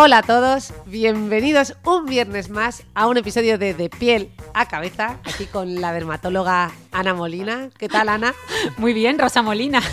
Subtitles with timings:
[0.00, 5.18] Hola a todos, bienvenidos un viernes más a un episodio de De piel a cabeza,
[5.24, 7.70] aquí con la dermatóloga Ana Molina.
[7.76, 8.32] ¿Qué tal, Ana?
[8.76, 9.82] Muy bien, Rosa Molina.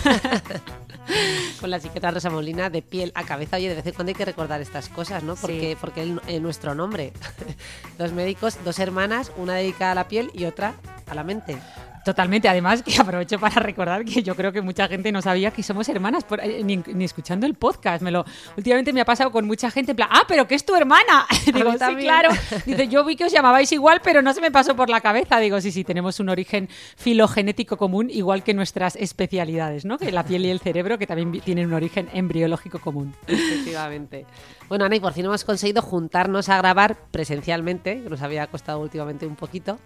[1.62, 3.58] Con la etiqueta Rosa Molina, de piel a cabeza.
[3.58, 5.36] Oye, de vez en cuando hay que recordar estas cosas, ¿no?
[5.36, 5.78] Porque, Sí.
[5.80, 7.14] porque el- eh, nuestro nombre.
[7.98, 10.74] Dos médicos, dos hermanas, una dedicada a la piel y otra
[11.08, 11.58] a la mente.
[12.06, 15.64] Totalmente, además que aprovecho para recordar que yo creo que mucha gente no sabía que
[15.64, 18.04] somos hermanas por- eh, ni, ni escuchando el podcast.
[18.04, 18.24] Me lo,
[18.56, 21.26] últimamente me ha pasado con mucha gente en plan, ah, pero que es tu hermana.
[21.54, 22.08] Digo, sí, también.
[22.08, 22.30] claro.
[22.66, 25.40] Dice, yo vi que os llamabais igual, pero no se me pasó por la cabeza.
[25.40, 29.98] Digo, sí, sí, tenemos un origen filogenético común, igual que nuestras especialidades, ¿no?
[29.98, 33.16] Que la piel y el cerebro, que también tienen un origen embriológico común.
[33.28, 34.26] Efectivamente.
[34.70, 38.80] Bueno, Ana, y por fin hemos conseguido juntarnos a grabar presencialmente, que nos había costado
[38.80, 39.80] últimamente un poquito.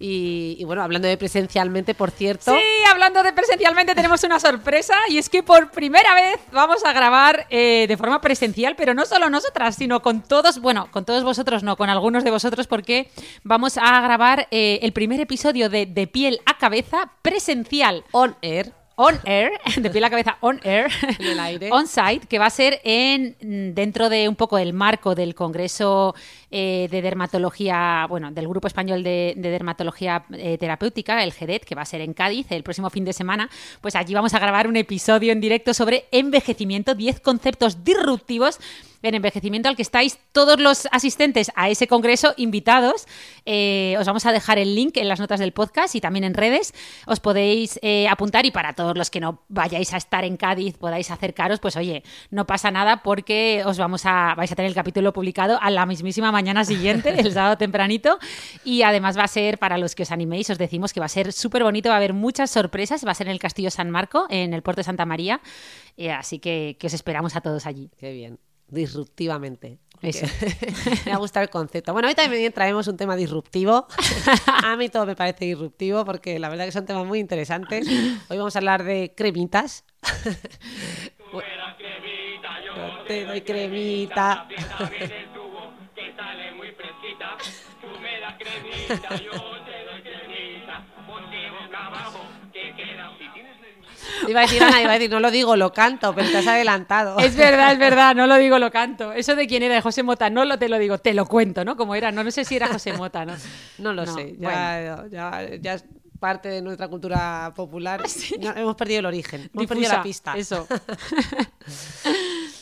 [0.00, 1.16] Y, y bueno, hablando de
[1.58, 6.14] presencialmente, por cierto, Sí, hablando de presencialmente tenemos una sorpresa y es que por primera
[6.14, 10.60] vez vamos a grabar eh, de forma presencial, pero no solo nosotras, sino con todos,
[10.60, 13.10] bueno, con todos vosotros no, con algunos de vosotros porque
[13.42, 18.04] vamos a grabar eh, el primer episodio de De piel a cabeza presencial.
[18.12, 20.90] on air, On air, de piel a cabeza on air,
[21.70, 23.36] on site, que va a ser en
[23.72, 26.16] dentro de un poco el marco del Congreso
[26.50, 31.76] eh, de Dermatología, bueno, del Grupo Español de, de Dermatología eh, Terapéutica, el GEDET, que
[31.76, 33.48] va a ser en Cádiz el próximo fin de semana.
[33.80, 38.58] Pues allí vamos a grabar un episodio en directo sobre envejecimiento, 10 conceptos disruptivos
[39.02, 43.06] en envejecimiento al que estáis todos los asistentes a ese congreso invitados.
[43.44, 46.34] Eh, os vamos a dejar el link en las notas del podcast y también en
[46.34, 46.74] redes.
[47.06, 50.76] Os podéis eh, apuntar y para todos los que no vayáis a estar en Cádiz
[50.78, 54.74] podáis acercaros, pues oye, no pasa nada porque os vamos a vais a tener el
[54.74, 58.18] capítulo publicado a la mismísima mañana siguiente, el sábado tempranito.
[58.64, 61.10] Y además va a ser, para los que os animéis, os decimos que va a
[61.10, 63.90] ser súper bonito, va a haber muchas sorpresas, va a ser en el Castillo San
[63.90, 65.40] Marco, en el puerto de Santa María.
[65.96, 67.90] Eh, así que, que os esperamos a todos allí.
[67.98, 68.38] qué bien,
[68.68, 69.78] disruptivamente.
[70.02, 70.26] Eso.
[71.06, 71.92] me ha gustado el concepto.
[71.92, 73.86] Bueno, hoy también traemos un tema disruptivo.
[74.64, 77.88] A mí todo me parece disruptivo porque la verdad que son temas muy interesantes.
[78.28, 79.84] Hoy vamos a hablar de cremitas.
[82.64, 84.46] Yo te doy cremita.
[94.28, 96.46] Iba a decir, Ana, iba a decir, no lo digo, lo canto, pero te has
[96.46, 97.18] adelantado.
[97.18, 99.12] Es verdad, es verdad, no lo digo, lo canto.
[99.12, 101.64] Eso de quién era de José Mota, no lo te lo digo, te lo cuento,
[101.64, 101.76] ¿no?
[101.76, 103.34] Como era, no, no sé si era José Mota, ¿no?
[103.78, 104.50] No lo No, sé, bueno.
[104.50, 105.84] ya, ya, ya es
[106.18, 108.02] parte de nuestra cultura popular.
[108.40, 110.36] No, hemos perdido el origen, hemos perdido la pista.
[110.36, 110.66] Eso.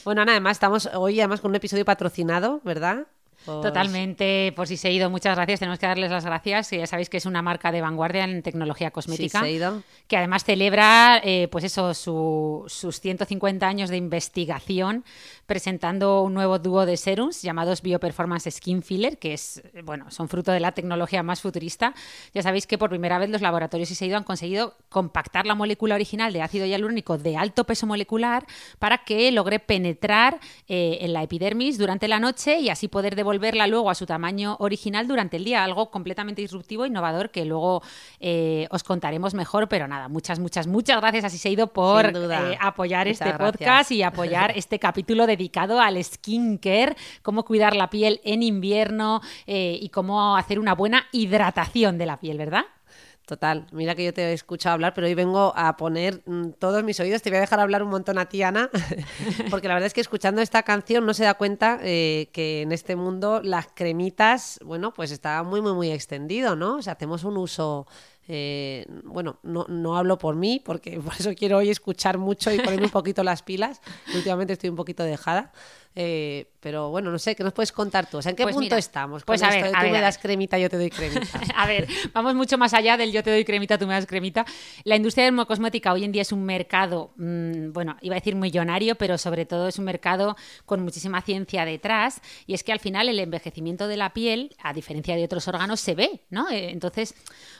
[0.04, 3.06] Bueno, Ana, además estamos hoy además con un episodio patrocinado, ¿verdad?
[3.46, 5.60] Por- Totalmente, por si se ha ido, muchas gracias.
[5.60, 6.70] Tenemos que darles las gracias.
[6.72, 9.40] Ya sabéis que es una marca de vanguardia en tecnología cosmética.
[9.42, 9.82] Shiseido.
[10.08, 15.04] Que además celebra, eh, pues eso, su- sus 150 años de investigación,
[15.46, 20.28] presentando un nuevo dúo de serums llamados Bioperformance Skin Filler, que es, eh, bueno, son
[20.28, 21.94] fruto de la tecnología más futurista.
[22.34, 26.32] Ya sabéis que por primera vez los laboratorios Shiseido han conseguido compactar la molécula original
[26.32, 28.44] de ácido hialurónico de alto peso molecular
[28.78, 33.66] para que logre penetrar eh, en la epidermis durante la noche y así poder devolverla
[33.66, 35.64] luego a su tamaño original durante el día.
[35.64, 37.82] Algo completamente disruptivo e innovador que luego
[38.20, 39.68] eh, os contaremos mejor.
[39.68, 43.52] Pero nada, muchas, muchas, muchas gracias a Siseido por eh, apoyar Muchas este gracias.
[43.52, 49.78] podcast y apoyar este capítulo dedicado al skincare, cómo cuidar la piel en invierno eh,
[49.80, 52.64] y cómo hacer una buena hidratación de la piel, ¿verdad?
[53.26, 56.84] Total, mira que yo te he escuchado hablar, pero hoy vengo a poner mm, todos
[56.84, 57.22] mis oídos.
[57.22, 58.70] Te voy a dejar hablar un montón a ti, Ana,
[59.50, 62.70] porque la verdad es que escuchando esta canción no se da cuenta eh, que en
[62.70, 66.76] este mundo las cremitas, bueno, pues está muy, muy, muy extendido, ¿no?
[66.76, 67.88] O sea, hacemos un uso
[68.28, 72.58] eh, bueno, no, no, hablo por mí, porque por eso quiero hoy escuchar mucho y
[72.58, 73.80] ponerme un poquito las pilas.
[74.14, 75.52] Últimamente estoy un poquito dejada.
[75.98, 78.18] Eh, pero bueno, no sé, ¿qué nos puedes contar tú?
[78.18, 79.24] O sea, ¿en qué Pues punto mira, estamos?
[79.24, 81.40] pues a ver, de a tú ver, me das cremita, yo te doy cremita.
[81.56, 84.44] A ver, vamos mucho más allá del yo te doy cremita, tú me das cremita.
[84.84, 88.96] La industria dermocosmética hoy en día es un mercado, mm, bueno, iba a decir millonario,
[88.96, 92.20] pero sobre todo es un mercado con muchísima ciencia detrás.
[92.46, 95.80] Y es que al final el envejecimiento de la piel, a diferencia de otros órganos,
[95.80, 96.50] se ve, ¿no?
[96.50, 97.14] Eh, Entonces,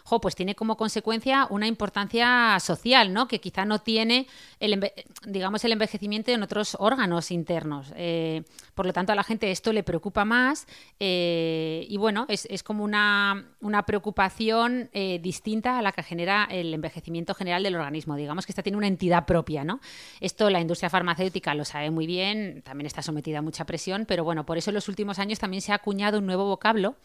[0.05, 3.29] jo, pues tiene como consecuencia una importancia social, ¿no?
[3.29, 4.27] Que quizá no tiene,
[4.61, 4.93] el
[5.27, 7.93] digamos, el envejecimiento en otros órganos internos.
[7.97, 8.26] Eh,
[8.75, 10.67] por lo tanto, a la gente esto le preocupa más
[11.01, 16.47] eh, y bueno, es, es como una, una preocupación eh, distinta a la que genera
[16.51, 18.17] el envejecimiento general del organismo.
[18.17, 19.81] Digamos que esta tiene una entidad propia, ¿no?
[20.21, 24.25] Esto la industria farmacéutica lo sabe muy bien, también está sometida a mucha presión, pero
[24.25, 26.97] bueno, por eso en los últimos años también se ha acuñado un nuevo vocablo,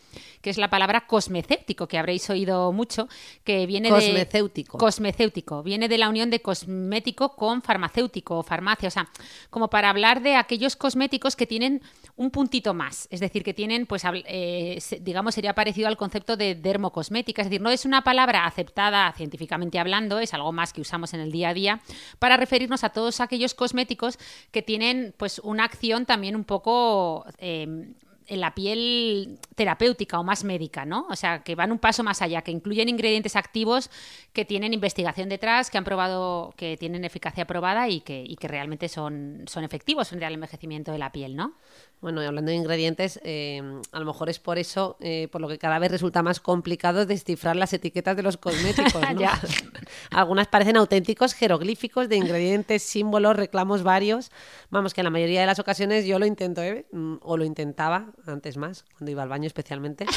[0.42, 3.08] que es la palabra cosmecéptico, que habréis oído mucho,
[3.44, 3.96] que viene de...
[3.96, 4.78] Cosmecéutico.
[4.78, 5.64] Cosmecéutico.
[5.64, 8.88] Viene de la unión de cosmético con farmacéutico o farmacia.
[8.88, 9.10] O sea,
[9.50, 11.82] como para hablar de aquellos cosméticos que tienen
[12.16, 13.08] un puntito más.
[13.12, 17.42] Es decir, que tienen, pues, eh, digamos, sería parecido al concepto de dermocosmética.
[17.42, 21.20] Es decir, no es una palabra aceptada científicamente hablando, es algo más que usamos en
[21.20, 21.82] el día a día
[22.20, 24.18] para referirnos a todos aquellos cosméticos
[24.52, 27.26] que tienen, pues, una acción también un poco.
[27.38, 27.94] eh,
[28.40, 31.06] la piel terapéutica o más médica, ¿no?
[31.10, 33.90] O sea, que van un paso más allá, que incluyen ingredientes activos
[34.32, 38.48] que tienen investigación detrás, que han probado, que tienen eficacia probada y que, y que
[38.48, 41.56] realmente son, son efectivos frente al envejecimiento de la piel, ¿no?
[42.02, 43.62] Bueno, y hablando de ingredientes, eh,
[43.92, 47.06] a lo mejor es por eso, eh, por lo que cada vez resulta más complicado
[47.06, 49.22] descifrar las etiquetas de los cosméticos, ¿no?
[50.10, 54.32] Algunas parecen auténticos jeroglíficos de ingredientes, símbolos, reclamos varios.
[54.72, 56.88] Vamos, que en la mayoría de las ocasiones yo lo intento, ¿eh?
[56.92, 60.08] Mm, o lo intentaba, antes más, cuando iba al baño especialmente.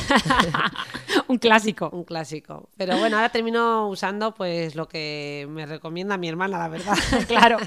[1.28, 1.90] un clásico.
[1.92, 2.70] Un clásico.
[2.78, 6.96] Pero bueno, ahora termino usando pues lo que me recomienda mi hermana, la verdad.
[7.28, 7.58] Claro.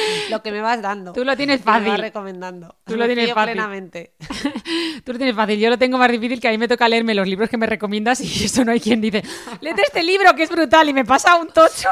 [0.30, 1.12] lo que me vas dando.
[1.12, 2.00] Tú lo tienes que me vas fácil.
[2.00, 2.76] recomendando.
[2.84, 3.52] Tú lo tienes fácil.
[3.52, 4.14] plenamente.
[5.04, 7.14] Tú lo tienes fácil, yo lo tengo más difícil que a mí me toca leerme
[7.14, 9.22] los libros que me recomiendas y eso no hay quien dice,
[9.60, 11.88] léete este libro que es brutal y me pasa un tocho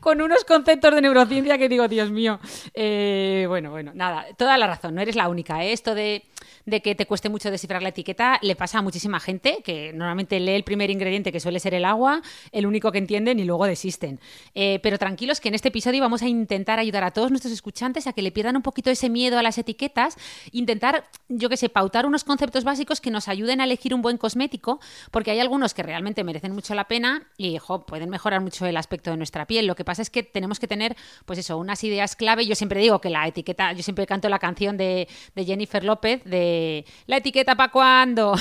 [0.00, 2.38] con unos conceptos de neurociencia que digo, Dios mío.
[2.74, 5.64] Eh, bueno, bueno, nada, toda la razón, no eres la única.
[5.64, 5.72] ¿eh?
[5.72, 6.24] Esto de,
[6.66, 10.40] de que te cueste mucho descifrar la etiqueta le pasa a muchísima gente que normalmente
[10.40, 12.22] lee el primer ingrediente que suele ser el agua,
[12.52, 14.20] el único que entienden y luego desisten.
[14.54, 18.06] Eh, pero tranquilos que en este episodio vamos a intentar ayudar a todos nuestros escuchantes
[18.06, 20.16] a que le pierdan un poquito ese miedo a las etiquetas,
[20.52, 24.16] intentar, yo que sé, pautar unos conceptos básicos que nos ayuden a elegir un buen
[24.16, 24.80] cosmético,
[25.10, 29.10] porque hay algunos que realmente merecen mucho la pena y pueden mejorar mucho el aspecto
[29.10, 29.66] de nuestra piel.
[29.66, 32.46] Lo que pasa es que tenemos que tener, pues eso, unas ideas clave.
[32.46, 36.22] Yo siempre digo que la etiqueta, yo siempre canto la canción de, de Jennifer López
[36.24, 36.53] de
[37.06, 38.34] la etiqueta para cuándo,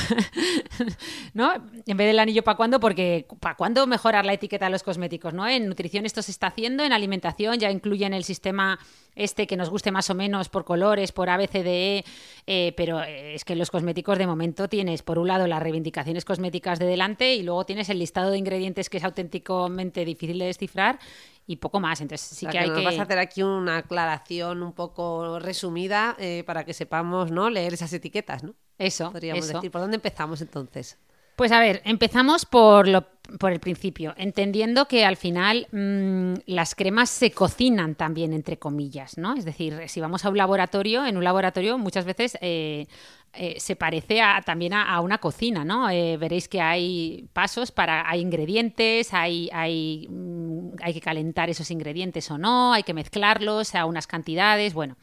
[1.33, 1.53] ¿no?
[1.85, 5.33] En vez del anillo para cuándo, porque para cuándo mejorar la etiqueta de los cosméticos,
[5.33, 5.47] ¿no?
[5.47, 8.79] En nutrición esto se está haciendo, en alimentación ya incluyen el sistema
[9.15, 12.03] este que nos guste más o menos por colores, por ABCDE,
[12.47, 16.25] eh, pero eh, es que los cosméticos de momento tienes por un lado las reivindicaciones
[16.25, 20.45] cosméticas de delante y luego tienes el listado de ingredientes que es auténticamente difícil de
[20.45, 20.99] descifrar
[21.45, 22.01] y poco más.
[22.01, 22.83] Entonces sí O sea, que que hay nos que...
[22.83, 27.73] vas a hacer aquí una aclaración un poco resumida eh, para que sepamos no leer
[27.73, 28.55] esas etiquetas, ¿no?
[28.77, 29.47] Eso, Podríamos eso.
[29.49, 29.71] decir.
[29.71, 30.99] ¿Por dónde empezamos entonces?
[31.35, 33.07] Pues a ver, empezamos por, lo,
[33.39, 39.17] por el principio, entendiendo que al final mmm, las cremas se cocinan también, entre comillas,
[39.17, 39.33] ¿no?
[39.33, 42.85] Es decir, si vamos a un laboratorio, en un laboratorio muchas veces eh,
[43.33, 45.89] eh, se parece a, también a, una cocina, ¿no?
[45.89, 51.71] Eh, veréis que hay pasos para, hay ingredientes, hay, hay, mmm, hay que calentar esos
[51.71, 54.97] ingredientes o no, hay que mezclarlos a unas cantidades, bueno.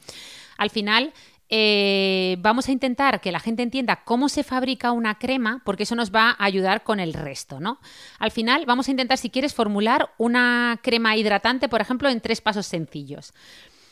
[0.57, 1.11] Al final,
[1.53, 5.95] eh, vamos a intentar que la gente entienda cómo se fabrica una crema, porque eso
[5.95, 7.81] nos va a ayudar con el resto, ¿no?
[8.19, 12.39] Al final, vamos a intentar, si quieres, formular una crema hidratante, por ejemplo, en tres
[12.39, 13.33] pasos sencillos.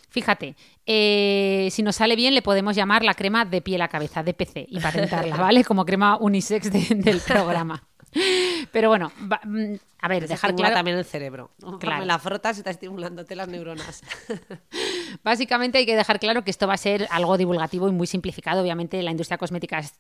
[0.08, 4.24] Fíjate, eh, si nos sale bien, le podemos llamar la crema de piel a cabeza,
[4.24, 5.66] DPC, y patentarla, ¿vale?
[5.66, 7.84] Como crema unisex de, del programa.
[8.72, 10.76] Pero bueno, va, mm, a ver, Se dejar claro.
[10.76, 11.52] también el cerebro.
[11.80, 12.00] Claro.
[12.00, 14.02] Me la frotas y está estimulándote las neuronas.
[15.24, 18.62] Básicamente hay que dejar claro que esto va a ser algo divulgativo y muy simplificado.
[18.62, 20.00] Obviamente la industria cosmética es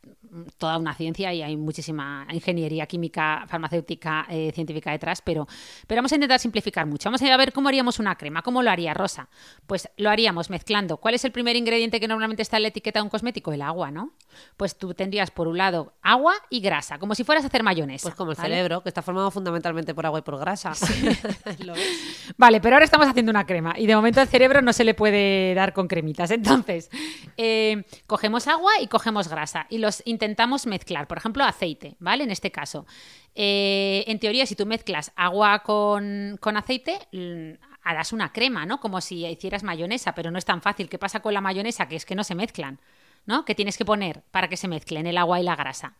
[0.58, 5.48] toda una ciencia y hay muchísima ingeniería química, farmacéutica, eh, científica detrás, pero,
[5.88, 7.10] pero vamos a intentar simplificar mucho.
[7.10, 9.30] Vamos a ver cómo haríamos una crema, cómo lo haría Rosa.
[9.68, 10.98] Pues lo haríamos mezclando.
[10.98, 13.52] ¿Cuál es el primer ingrediente que normalmente está en la etiqueta de un cosmético?
[13.54, 14.14] El agua, ¿no?
[14.58, 18.04] Pues tú tendrías por un lado agua y grasa, como si fueras a hacer mayonesa.
[18.04, 18.50] Pues como el ¿vale?
[18.50, 20.74] cerebro, que está formado fundamentalmente por agua y por grasa.
[21.60, 22.34] ¿Lo ves?
[22.38, 24.94] Vale, pero ahora estamos haciendo una crema y de momento al cerebro no se le
[25.00, 26.30] puede dar con cremitas.
[26.40, 26.90] Entonces,
[27.38, 31.08] eh, cogemos agua y cogemos grasa y los intentamos mezclar.
[31.08, 32.26] Por ejemplo, aceite, ¿vale?
[32.26, 32.86] En este caso.
[33.34, 37.00] Eh, en teoría, si tú mezclas agua con, con aceite,
[37.82, 38.82] harás una crema, ¿no?
[38.82, 40.90] Como si hicieras mayonesa, pero no es tan fácil.
[40.90, 41.88] ¿Qué pasa con la mayonesa?
[41.88, 42.80] Que es que no se mezclan,
[43.26, 43.46] ¿no?
[43.46, 45.96] ¿Qué tienes que poner para que se mezclen el agua y la grasa?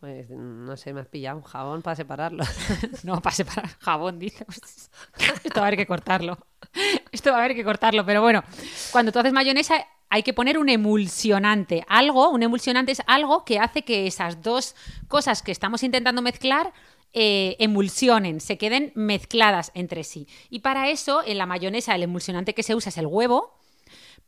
[0.00, 2.42] Pues no sé, me has pillado un jabón para separarlo.
[3.04, 4.46] no, para separar jabón, dice.
[5.44, 6.38] Esto va a haber que cortarlo.
[7.12, 8.42] Esto va a haber que cortarlo, pero bueno,
[8.92, 9.74] cuando tú haces mayonesa
[10.08, 11.84] hay que poner un emulsionante.
[11.86, 14.74] Algo, un emulsionante es algo que hace que esas dos
[15.06, 16.72] cosas que estamos intentando mezclar
[17.12, 20.26] eh, emulsionen, se queden mezcladas entre sí.
[20.48, 23.59] Y para eso, en la mayonesa, el emulsionante que se usa es el huevo,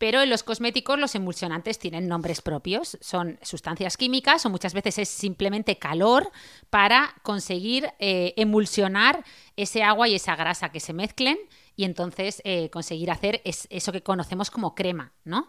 [0.02, 4.98] pero en los cosméticos los emulsionantes tienen nombres propios, son sustancias químicas o muchas veces
[4.98, 6.32] es simplemente calor
[6.70, 9.24] para conseguir eh, emulsionar
[9.56, 11.38] ese agua y esa grasa que se mezclen
[11.76, 15.46] y entonces eh, conseguir hacer eso que conocemos como crema, ¿no?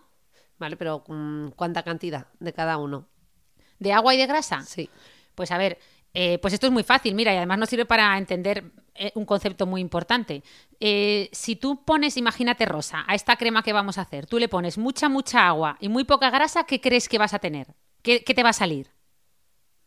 [0.60, 3.08] Vale, pero mm, ¿cuánta cantidad de cada uno?
[3.80, 4.62] ¿De agua y de grasa?
[4.62, 4.88] Sí.
[5.34, 5.80] Pues a ver,
[6.14, 9.26] eh, pues esto es muy fácil, mira, y además nos sirve para entender eh, un
[9.26, 10.44] concepto muy importante.
[10.80, 14.48] Eh, si tú pones, imagínate Rosa, a esta crema que vamos a hacer, tú le
[14.48, 17.74] pones mucha, mucha agua y muy poca grasa, ¿qué crees que vas a tener?
[18.04, 18.92] ¿Qué, te va a salir?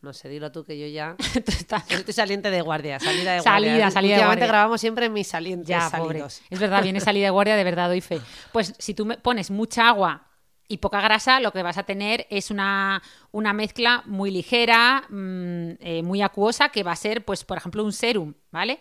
[0.00, 1.16] No sé, dilo tú que yo ya
[1.90, 3.42] estoy saliente de guardia, salida de guardia.
[3.42, 6.42] Salida, salida Últimamente grabamos siempre en mis salientes ya, salidos.
[6.50, 8.20] Es verdad, viene salida de guardia, de verdad doy fe.
[8.52, 10.26] Pues si tú me pones mucha agua
[10.68, 15.70] y poca grasa, lo que vas a tener es una, una mezcla muy ligera, mm,
[15.80, 18.80] eh, muy acuosa, que va a ser, pues, por ejemplo, un serum, ¿vale?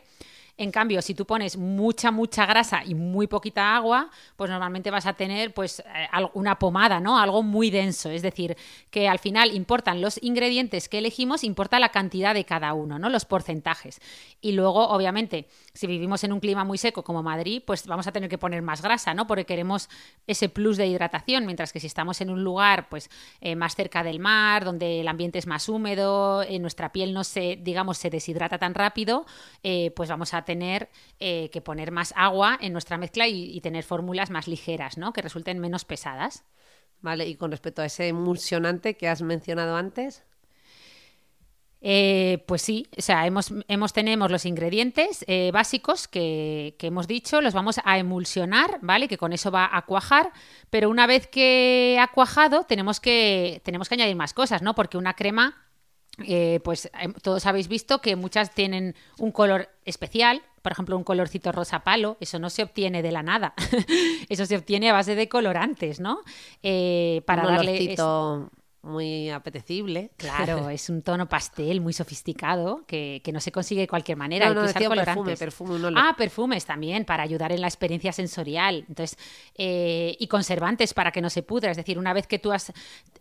[0.58, 5.06] En cambio, si tú pones mucha, mucha grasa y muy poquita agua, pues normalmente vas
[5.06, 7.20] a tener pues eh, una pomada, ¿no?
[7.20, 8.10] Algo muy denso.
[8.10, 8.56] Es decir,
[8.90, 13.10] que al final importan los ingredientes que elegimos, importa la cantidad de cada uno, ¿no?
[13.10, 14.00] Los porcentajes.
[14.40, 18.14] Y luego, obviamente, si vivimos en un clima muy seco como Madrid, pues vamos a
[18.14, 19.28] tener que poner más grasa, ¿no?
[19.28, 19.90] Porque queremos
[20.26, 23.10] ese plus de hidratación, mientras que si estamos en un lugar pues
[23.42, 27.26] eh, más cerca del mar, donde el ambiente es más húmedo, en nuestra piel no
[27.26, 29.26] se, digamos, se deshidrata tan rápido,
[29.64, 33.84] eh, pues vamos a tener eh, que poner más agua en nuestra mezcla y, tener
[33.84, 35.14] fórmulas más ligeras, ¿no?
[35.14, 36.46] Que resulten menos pesadas.
[37.02, 40.24] Vale, y con respecto a ese emulsionante que has mencionado antes.
[41.82, 47.08] Eh, pues sí, o sea, hemos, hemos tenemos los ingredientes eh, básicos que, que, hemos
[47.08, 49.08] dicho, los vamos a emulsionar, ¿vale?
[49.08, 50.32] Que con eso va a cuajar,
[50.72, 54.74] pero una vez que ha cuajado tenemos que, tenemos que añadir más cosas, ¿no?
[54.74, 55.65] Porque una crema
[56.24, 61.04] eh, pues em, todos habéis visto que muchas tienen un color especial, por ejemplo, un
[61.04, 63.54] colorcito rosa palo, eso no se obtiene de la nada,
[64.30, 66.20] eso se obtiene a base de colorantes, ¿no?
[66.64, 67.96] Eh, para darle
[68.86, 70.12] muy apetecible.
[70.18, 74.54] Claro, es un tono pastel muy sofisticado que, no se consigue de cualquier manera.
[74.54, 78.86] No, no, perfume, perfume Ah, perfumes también, para ayudar en la experiencia sensorial.
[78.88, 79.18] Entonces,
[79.58, 81.72] eh, y conservantes para que no se pudra.
[81.72, 82.72] Es decir, una vez que tú has,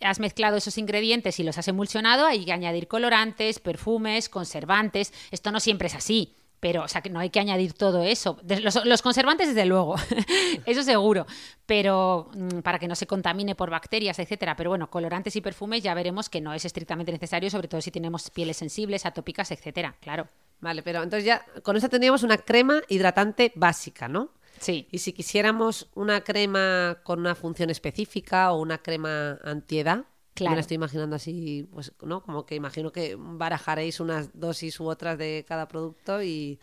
[0.00, 5.12] has mezclado esos ingredientes y los has emulsionado, hay que añadir colorantes, perfumes, conservantes.
[5.30, 8.40] Esto no siempre es así pero o sea que no hay que añadir todo eso.
[8.86, 9.96] Los, conservantes, desde luego,
[10.64, 11.26] eso seguro,
[11.66, 14.56] pero mm, para que no se contamine por bacterias, etcétera.
[14.56, 17.90] Pero bueno, colorantes y perfumes ya veremos que no es estrictamente necesario, sobre todo si
[17.90, 20.26] tenemos pieles sensibles, atópicas, etcétera, claro.
[20.62, 24.30] Vale, pero entonces ya con eso tendríamos una crema hidratante básica, ¿no?
[24.58, 24.88] Sí.
[24.90, 30.50] Y si quisiéramos una crema con una función específica o una crema antiedad, Claro.
[30.50, 32.22] Me la estoy imaginando así, pues, ¿no?
[32.22, 36.58] Como que imagino que barajaréis unas dosis u otras de cada producto y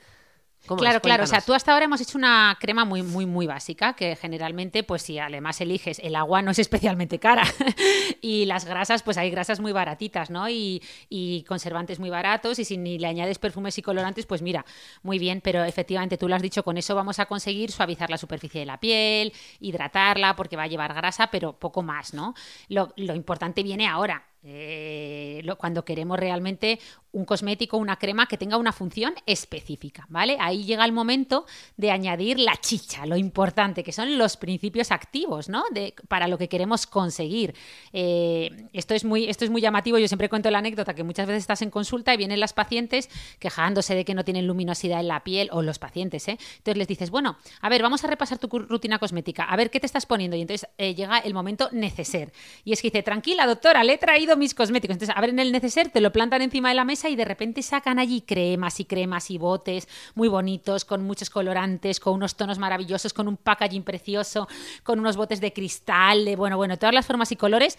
[0.67, 1.23] Claro, claro.
[1.23, 4.83] O sea, tú hasta ahora hemos hecho una crema muy, muy, muy básica, que generalmente,
[4.83, 7.43] pues si además eliges, el agua no es especialmente cara.
[8.21, 10.47] y las grasas, pues hay grasas muy baratitas, ¿no?
[10.49, 12.59] Y, y, conservantes muy baratos.
[12.59, 14.65] Y si ni le añades perfumes y colorantes, pues mira,
[15.01, 15.41] muy bien.
[15.41, 18.65] Pero efectivamente, tú lo has dicho, con eso vamos a conseguir suavizar la superficie de
[18.67, 22.35] la piel, hidratarla, porque va a llevar grasa, pero poco más, ¿no?
[22.69, 24.30] Lo, lo importante viene ahora.
[24.43, 26.79] Eh, cuando queremos realmente
[27.11, 30.37] un cosmético, una crema que tenga una función específica, ¿vale?
[30.39, 31.45] Ahí llega el momento
[31.75, 35.63] de añadir la chicha, lo importante, que son los principios activos, ¿no?
[35.71, 37.53] De, para lo que queremos conseguir.
[37.91, 41.27] Eh, esto, es muy, esto es muy llamativo, yo siempre cuento la anécdota que muchas
[41.27, 45.09] veces estás en consulta y vienen las pacientes quejándose de que no tienen luminosidad en
[45.09, 46.37] la piel, o los pacientes, ¿eh?
[46.57, 49.79] Entonces les dices, bueno, a ver, vamos a repasar tu rutina cosmética, a ver qué
[49.81, 50.37] te estás poniendo.
[50.37, 52.31] Y entonces llega el momento neceser.
[52.63, 54.95] Y es que dice, tranquila, doctora, le he traído mis cosméticos.
[54.95, 57.25] Entonces, a ver, en el neceser te lo plantan encima de la mesa y de
[57.25, 62.35] repente sacan allí cremas y cremas y botes muy bonitos, con muchos colorantes, con unos
[62.35, 64.47] tonos maravillosos, con un packaging precioso,
[64.83, 67.77] con unos botes de cristal, de bueno, bueno, todas las formas y colores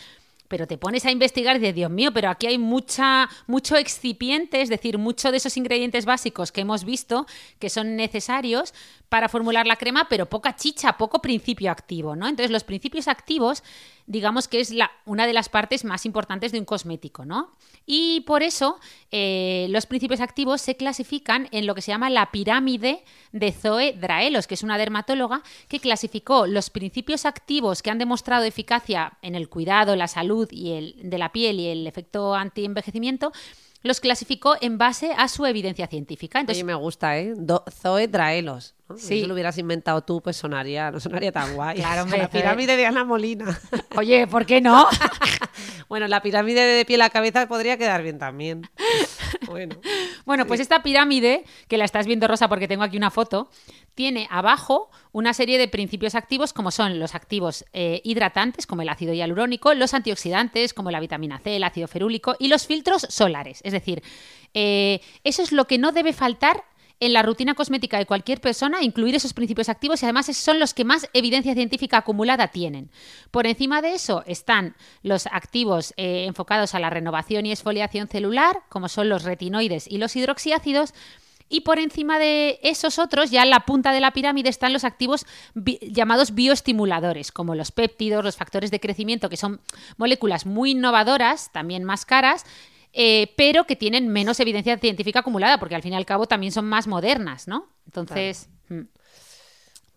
[0.53, 4.61] pero te pones a investigar y dices, Dios mío, pero aquí hay mucha, mucho excipiente,
[4.61, 7.25] es decir, mucho de esos ingredientes básicos que hemos visto
[7.59, 8.75] que son necesarios
[9.09, 12.29] para formular la crema, pero poca chicha, poco principio activo, ¿no?
[12.29, 13.63] Entonces, los principios activos
[14.07, 17.53] digamos que es una de las partes más importantes de un cosmético, ¿no?
[17.87, 18.79] Y por eso
[19.11, 23.93] eh, los principios activos se clasifican en lo que se llama la pirámide de Zoe
[23.95, 29.35] Draelos, que es una dermatóloga que clasificó los principios activos que han demostrado eficacia en
[29.35, 33.33] el cuidado, la salud y el, de la piel y el efecto anti-envejecimiento
[33.83, 36.41] los clasificó en base a su evidencia científica.
[36.41, 37.35] Entonces, me gusta, ¿eh?
[37.71, 38.75] Zoe Draelos.
[38.97, 41.79] Si lo hubieras inventado tú, pues sonaría, no sonaría tan guay.
[41.79, 43.59] Claro, la pirámide de Ana Molina.
[43.97, 44.87] Oye, ¿por qué no?
[45.89, 48.69] bueno, la pirámide de pie a la cabeza podría quedar bien también.
[49.47, 49.77] Bueno,
[50.25, 53.51] bueno pues esta pirámide, que la estás viendo rosa porque tengo aquí una foto,
[53.95, 58.89] tiene abajo una serie de principios activos como son los activos eh, hidratantes, como el
[58.89, 63.61] ácido hialurónico, los antioxidantes, como la vitamina C, el ácido ferúlico, y los filtros solares.
[63.65, 64.03] Es decir,
[64.55, 66.65] eh, eso es lo que no debe faltar
[67.03, 70.73] en la rutina cosmética de cualquier persona, incluir esos principios activos y además son los
[70.73, 72.91] que más evidencia científica acumulada tienen.
[73.33, 78.61] Por encima de eso están los activos eh, enfocados a la renovación y exfoliación celular,
[78.69, 80.95] como son los retinoides y los hidroxiácidos,
[81.49, 84.85] y por encima de esos otros, ya en la punta de la pirámide, están los
[84.85, 89.61] activos llamados bioestimuladores, como los péptidos, los factores de crecimiento, que son
[89.97, 92.47] moléculas muy innovadoras, también más caras,
[92.93, 96.53] eh, pero que tienen menos evidencia científica acumulada, porque al fin y al cabo también
[96.53, 97.69] son más modernas, ¿no?
[97.87, 98.49] Entonces.
[98.69, 98.83] Mm.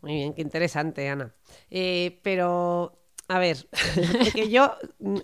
[0.02, 1.34] Muy bien, qué interesante, Ana.
[1.70, 2.98] Eh, pero
[3.28, 3.68] a ver,
[4.24, 4.76] porque yo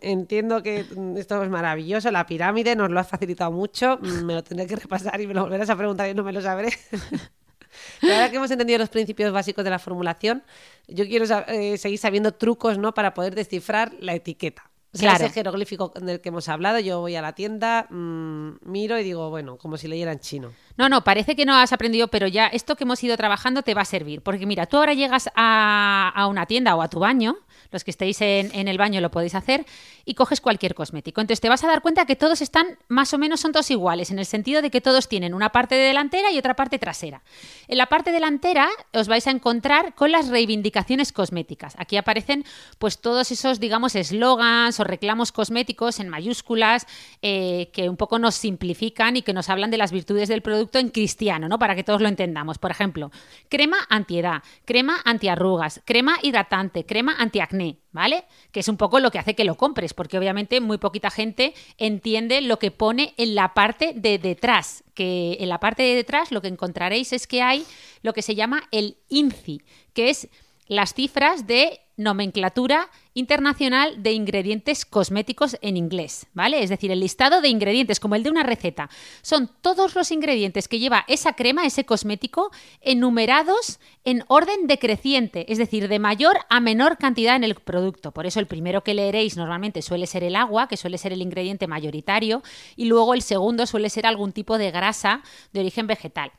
[0.01, 0.85] entiendo que
[1.15, 5.21] esto es maravilloso, la pirámide nos lo has facilitado mucho, me lo tendré que repasar
[5.21, 6.69] y me lo volverás a preguntar y no me lo sabré.
[8.01, 10.43] Pero ahora que hemos entendido los principios básicos de la formulación,
[10.87, 12.93] yo quiero eh, seguir sabiendo trucos ¿no?
[12.93, 17.33] para poder descifrar la etiqueta ese jeroglífico del que hemos hablado, yo voy a la
[17.33, 20.53] tienda, mm, miro y digo, bueno, como si leyera en chino.
[20.77, 23.73] No, no, parece que no has aprendido, pero ya esto que hemos ido trabajando te
[23.73, 24.21] va a servir.
[24.21, 27.37] Porque mira, tú ahora llegas a, una tienda o a tu baño
[27.71, 29.65] los que estéis en, el baño lo podéis hacer,
[30.05, 31.21] y coges cualquier cosmético.
[31.21, 34.11] Entonces te vas a dar cuenta que todos están más o menos son todos iguales,
[34.11, 37.21] en el sentido de que todos tienen una parte delantera y otra parte trasera.
[37.67, 41.75] En la parte delantera os vais a encontrar con las reivindicaciones cosméticas.
[41.77, 42.45] Aquí aparecen
[42.77, 46.87] pues todos esos, digamos, eslogans o reclamos cosméticos en mayúsculas
[47.21, 50.70] eh, que un poco nos simplifican y que nos hablan de las virtudes del producto
[50.79, 51.59] en cristiano, ¿no?
[51.59, 52.57] Para que todos lo entendamos.
[52.57, 53.11] Por ejemplo,
[53.49, 58.23] crema antiedad, crema antiarrugas, crema hidratante, crema antiacné ¿vale?
[58.51, 61.53] Que es un poco lo que hace que lo compres, porque obviamente muy poquita gente
[61.77, 66.31] entiende lo que pone en la parte de detrás, que en la parte de detrás
[66.31, 67.65] lo que encontraréis es que hay
[68.01, 69.61] lo que se llama el INCI,
[69.93, 70.29] que es
[70.67, 76.63] las cifras de nomenclatura internacional de ingredientes cosméticos en inglés, ¿vale?
[76.63, 78.89] Es decir, el listado de ingredientes, como el de una receta,
[79.21, 85.57] son todos los ingredientes que lleva esa crema, ese cosmético, enumerados en orden decreciente, es
[85.57, 88.11] decir, de mayor a menor cantidad en el producto.
[88.11, 91.21] Por eso el primero que leeréis normalmente suele ser el agua, que suele ser el
[91.21, 92.41] ingrediente mayoritario,
[92.75, 96.31] y luego el segundo suele ser algún tipo de grasa de origen vegetal.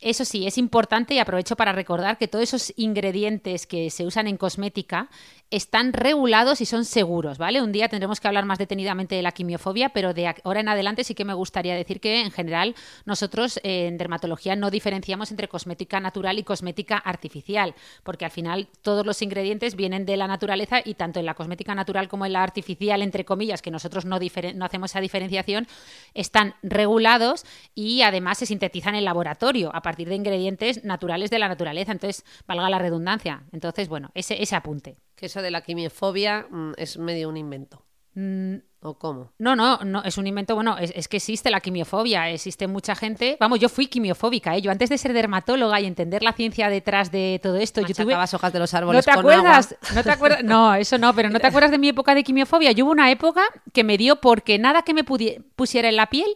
[0.00, 4.26] Eso sí, es importante y aprovecho para recordar que todos esos ingredientes que se usan
[4.26, 5.08] en cosmética
[5.50, 7.62] están regulados y son seguros, ¿vale?
[7.62, 11.04] Un día tendremos que hablar más detenidamente de la quimiofobia, pero de ahora en adelante
[11.04, 15.48] sí que me gustaría decir que en general nosotros eh, en dermatología no diferenciamos entre
[15.48, 20.80] cosmética natural y cosmética artificial, porque al final todos los ingredientes vienen de la naturaleza
[20.84, 24.18] y tanto en la cosmética natural como en la artificial, entre comillas, que nosotros no,
[24.54, 25.68] no hacemos esa diferenciación,
[26.14, 31.92] están regulados y además se sintetizan en laboratorio partir de ingredientes naturales de la naturaleza.
[31.92, 33.44] Entonces, valga la redundancia.
[33.52, 34.96] Entonces, bueno, ese, ese apunte.
[35.14, 37.84] Que eso de la quimiofobia mm, es medio un invento.
[38.14, 39.32] Mm, ¿O cómo?
[39.38, 43.38] No, no, no, es un invento, bueno, es, que existe la quimiofobia, existe mucha gente,
[43.40, 44.60] vamos, yo fui quimiofóbica, ¿eh?
[44.60, 48.14] yo antes de ser dermatóloga y entender la ciencia detrás de todo esto, yo tuve...
[48.14, 49.74] hojas de los árboles ¿No te acuerdas?
[49.94, 50.44] ¿No te acuerdas?
[50.44, 52.72] No, eso no, pero ¿no te acuerdas de mi época de quimiofobia?
[52.72, 53.42] Yo hubo una época
[53.72, 56.28] que me dio porque nada que me pusiera en la piel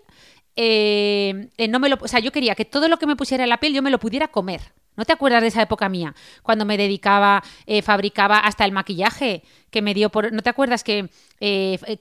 [0.60, 3.44] eh, eh, no me lo, o sea, yo quería que todo lo que me pusiera
[3.44, 4.60] en la piel yo me lo pudiera comer.
[4.96, 6.16] ¿No te acuerdas de esa época mía?
[6.42, 10.32] Cuando me dedicaba, eh, fabricaba hasta el maquillaje que me dio por...
[10.32, 11.08] ¿No te acuerdas que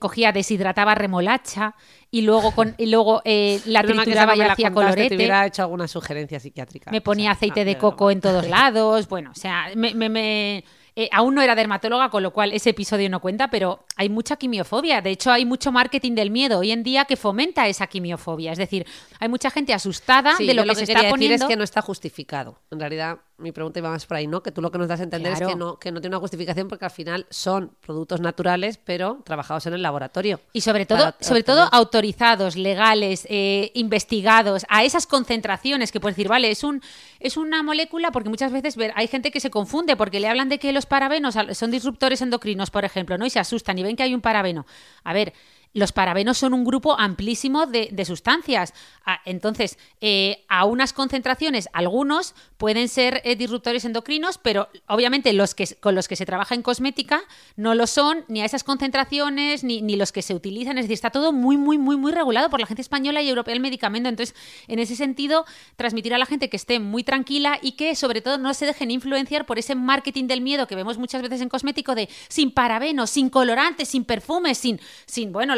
[0.00, 1.76] cogía, deshidrataba remolacha
[2.10, 5.10] y luego con y luego la trituraba y hacía colorete?
[5.10, 6.90] Te hubiera hecho alguna sugerencia psiquiátrica.
[6.90, 9.08] Me ponía aceite de coco en todos lados.
[9.08, 10.64] Bueno, o sea, me, me
[11.00, 14.34] eh, aún no era dermatóloga, con lo cual ese episodio no cuenta, pero hay mucha
[14.34, 15.00] quimiofobia.
[15.00, 18.50] De hecho, hay mucho marketing del miedo hoy en día que fomenta esa quimiofobia.
[18.50, 18.84] Es decir,
[19.20, 21.36] hay mucha gente asustada de lo, que, se está poniendo.
[21.36, 22.58] es que no está justificado.
[22.72, 24.42] En realidad, mi pregunta iba más por ahí, ¿no?
[24.42, 26.20] Que tú lo que nos das a entender es que no, que no tiene una
[26.20, 30.40] justificación porque al final son productos naturales, pero trabajados en el laboratorio.
[30.52, 36.28] Y sobre todo, sobre todo autorizados, legales, eh, investigados, a esas concentraciones que puedes decir,
[36.28, 36.82] vale, es un
[37.20, 40.58] es una molécula, porque muchas veces hay gente que se confunde porque le hablan de
[40.58, 43.26] que los parabenos son disruptores endocrinos, por ejemplo, ¿no?
[43.26, 44.66] Y se asustan y ven que hay un parabeno.
[45.04, 45.32] A ver,
[45.78, 48.74] los parabenos son un grupo amplísimo de, sustancias.
[49.04, 55.54] Ah, entonces, eh, a unas concentraciones, algunos pueden ser eh, disruptores endocrinos, pero obviamente los
[55.54, 57.22] que, con los que se trabaja en cosmética
[57.56, 60.78] no lo son, ni a esas concentraciones, ni, ni, los que se utilizan.
[60.78, 63.54] Es decir, está todo muy, muy, muy, muy regulado por la gente española y europea
[63.54, 64.08] el medicamento.
[64.08, 64.34] Entonces,
[64.66, 65.44] en ese sentido,
[65.76, 68.90] transmitir a la gente que esté muy tranquila y que, sobre todo, no se dejen
[68.90, 73.10] influenciar por ese marketing del miedo que vemos muchas veces en cosmético de sin parabenos,
[73.10, 75.54] sin colorantes, sin perfumes, sin, sin bueno,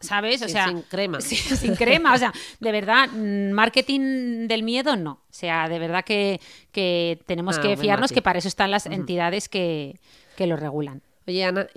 [0.00, 0.42] ¿sabes?
[0.42, 1.20] O sea, sin crema.
[1.20, 5.12] sin crema, o sea, de verdad, mm, marketing del miedo no.
[5.12, 6.40] O sea, de verdad que,
[7.26, 9.98] tenemos ah, que fiarnos que para eso están las entidades que,
[10.38, 11.02] lo regulan.
[11.28, 11.68] Oye, Ana,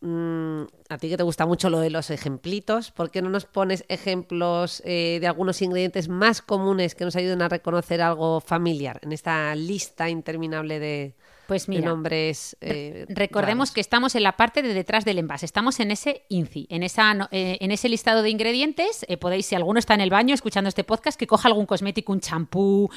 [0.00, 3.44] mm, a ti que te gusta mucho lo de los ejemplitos, ¿por qué no nos
[3.44, 9.00] pones ejemplos eh, de algunos ingredientes más comunes que nos ayuden a reconocer algo familiar
[9.02, 11.16] en esta lista interminable de,
[11.46, 12.56] pues mira, nombres.
[12.60, 16.66] Eh, recordemos que estamos en la parte de detrás del envase, estamos en ese INCI,
[16.70, 19.04] en, esa, eh, en ese listado de ingredientes.
[19.08, 22.12] Eh, podéis, si alguno está en el baño escuchando este podcast, que coja algún cosmético,
[22.12, 22.90] un champú,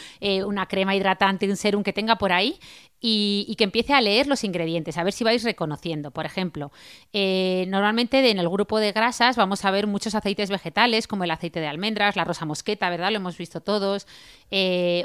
[0.45, 2.59] una crema hidratante, un serum que tenga por ahí
[2.99, 6.11] y, que empiece a leer los ingredientes, a ver si vais reconociendo.
[6.11, 6.71] Por ejemplo,
[7.13, 11.59] normalmente en el grupo de grasas vamos a ver muchos aceites vegetales, como el aceite
[11.59, 13.11] de almendras, la rosa mosqueta, ¿verdad?
[13.11, 14.07] Lo hemos visto todos.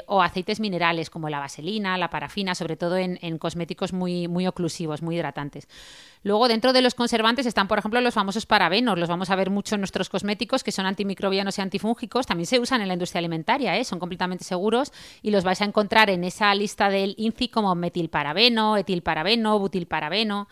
[0.07, 5.01] o aceites minerales, como la vaselina, la parafina, sobre todo en cosméticos muy, muy oclusivos,
[5.01, 5.67] muy hidratantes.
[6.23, 8.97] Luego, dentro de los conservantes están, por ejemplo, los famosos parabenos.
[8.97, 12.25] Los vamos a ver mucho en nuestros cosméticos, que son antimicrobianos y antifúngicos.
[12.25, 13.83] También se usan en la industria alimentaria, ¿eh?
[13.83, 18.77] son completamente seguros y los vais a encontrar en esa lista del INCI como metilparabeno,
[18.77, 20.47] etilparabeno, butilparabeno.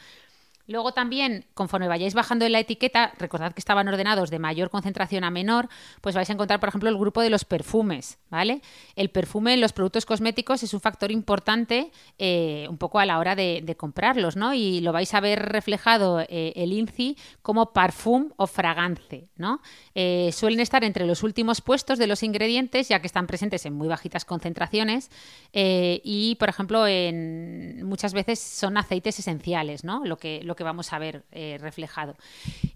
[0.67, 5.23] Luego también, conforme vayáis bajando en la etiqueta, recordad que estaban ordenados de mayor concentración
[5.23, 5.69] a menor,
[6.01, 8.61] pues vais a encontrar, por ejemplo, el grupo de los perfumes, ¿vale?
[8.95, 13.19] El perfume en los productos cosméticos es un factor importante eh, un poco a la
[13.19, 14.53] hora de, comprarlos, ¿no?
[14.53, 19.61] Y lo vais a ver reflejado eh, el INCI como parfum o fragance, ¿no?
[19.95, 23.73] Eh, suelen estar entre los últimos puestos de los ingredientes, ya que están presentes en
[23.73, 25.09] muy bajitas concentraciones
[25.53, 30.03] y, por ejemplo, en, muchas veces son aceites esenciales, ¿no?
[30.05, 32.17] Lo que, lo que vamos a ver eh, reflejado.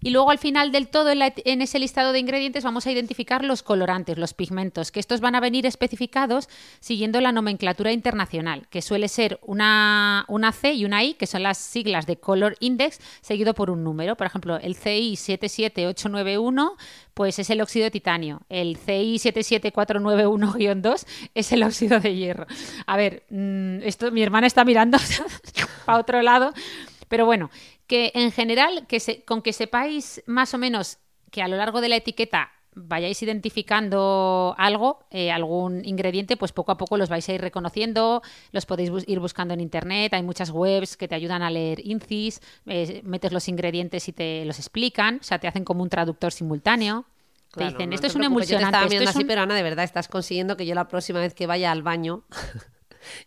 [0.00, 3.62] Y luego al final del todo, en, ese listado de ingredientes, vamos a identificar los
[3.62, 6.48] colorantes, los pigmentos, que estos van a venir especificados
[6.80, 11.42] siguiendo la nomenclatura internacional, que suele ser una, una C y una I, que son
[11.42, 14.16] las siglas de Color Index, seguido por un número.
[14.16, 16.76] Por ejemplo, el CI 77891
[17.16, 18.42] pues es el óxido de titanio.
[18.50, 22.46] El CI 77491-2 es el óxido de hierro.
[22.86, 24.98] A ver, mm, esto mi hermana está mirando
[25.86, 26.52] para otro lado,
[27.08, 27.50] pero bueno,
[27.86, 30.98] que en general, que con que sepáis más o menos
[31.30, 36.72] que a lo largo de la etiqueta vayáis identificando algo, eh, algún ingrediente, pues poco
[36.72, 40.50] a poco los vais a ir reconociendo, los podéis ir buscando en internet, hay muchas
[40.50, 45.18] webs que te ayudan a leer INCIS, eh, metes los ingredientes y te los explican,
[45.20, 47.06] o sea, te hacen como un traductor simultáneo.
[47.54, 48.94] te dicen, esto es un emulsionante.
[48.94, 51.72] Yo así, pero Ana, de verdad estás consiguiendo que yo la próxima vez que vaya
[51.72, 52.24] al baño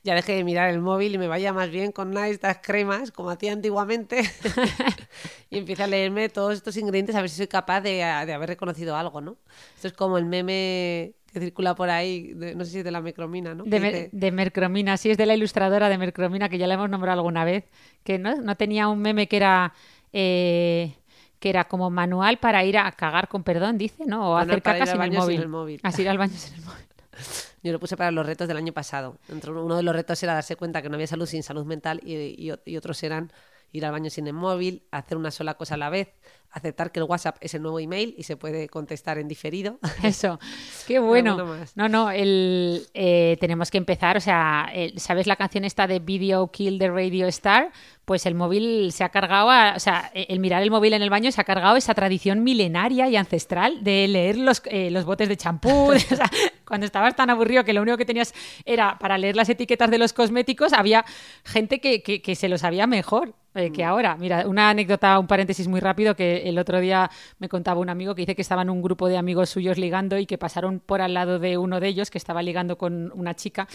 [0.04, 2.60] ya dejé de mirar el móvil y me vaya más bien con una de estas
[2.62, 4.22] cremas, como hacía antiguamente,
[5.50, 8.96] y empiece a leerme todos estos ingredientes a ver si soy capaz de, haber reconocido
[8.96, 9.38] algo, ¿no?
[9.76, 13.02] Esto es como el meme que circula por ahí, no sé si es de la
[13.02, 13.64] Mercromina, ¿no?
[13.66, 17.46] De, Mercromina, sí, es de la ilustradora de Mercromina, que ya la hemos nombrado alguna
[17.46, 17.66] vez,
[18.04, 19.74] que no, no tenía un meme que era...
[20.12, 20.96] Eh,
[21.40, 24.32] que era como manual para ir a cagar con perdón, dice, ¿no?
[24.32, 25.42] O hacer cacas en el móvil.
[25.42, 25.80] el móvil.
[25.84, 26.86] Así ir al baño sin el móvil.
[27.64, 29.18] Yo lo puse para los retos del año pasado.
[29.48, 32.52] Uno de los retos era darse cuenta que no había salud sin salud mental y,
[32.66, 33.32] y otros eran
[33.72, 36.10] ir al baño sin el móvil, hacer una sola cosa a la vez,
[36.52, 39.80] aceptar que el WhatsApp es el nuevo email y se puede contestar en diferido.
[40.04, 40.40] Eso,
[40.88, 41.38] qué bueno.
[41.76, 46.48] No, no, el, eh, tenemos que empezar, o sea, ¿sabes la canción esta de Video
[46.52, 47.72] Kill the Radio Star?
[48.06, 51.12] Pues el móvil se ha cargado, o sea, e, el mirar el móvil en el
[51.12, 55.30] baño se ha cargado esa tradición milenaria y ancestral de leer los, eh, los botes
[55.30, 55.92] de champú.
[56.70, 58.34] cuando estabas tan aburrido que lo único que tenías
[58.64, 61.04] era para leer las etiquetas de los cosméticos, había
[61.44, 63.88] gente que, que, se lo sabía mejor eh, que mm.
[63.88, 64.16] ahora.
[64.18, 68.16] Mira, una anécdota, un paréntesis muy rápido que el otro día me contaba un amigo
[68.16, 71.02] que dice que estaba en un grupo de amigos suyos ligando y que pasaron por
[71.02, 73.68] al lado de uno de ellos que estaba ligando con una chica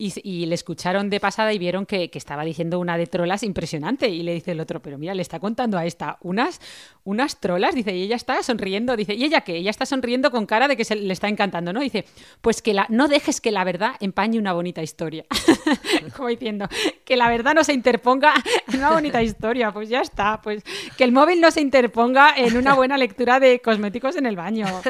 [0.00, 4.08] y, le escucharon de pasada y vieron que, estaba diciendo una de trolas impresionante.
[4.08, 6.60] Y le dice el otro, pero mira, le está contando a esta unas,
[7.04, 9.56] unas trolas, dice, y ella está sonriendo, dice, ¿y ella qué?
[9.56, 11.80] Ella está sonriendo con cara de que se le está encantando, ¿no?
[11.80, 12.04] Dice,
[12.40, 15.24] pues que la, no dejes que la verdad empañe una bonita historia.
[16.16, 16.66] Como diciendo,
[17.04, 18.34] que la verdad no se interponga
[18.68, 20.62] en una bonita historia, pues ya está, pues
[20.96, 24.66] que el móvil no se interponga en una buena lectura de cosméticos en el baño.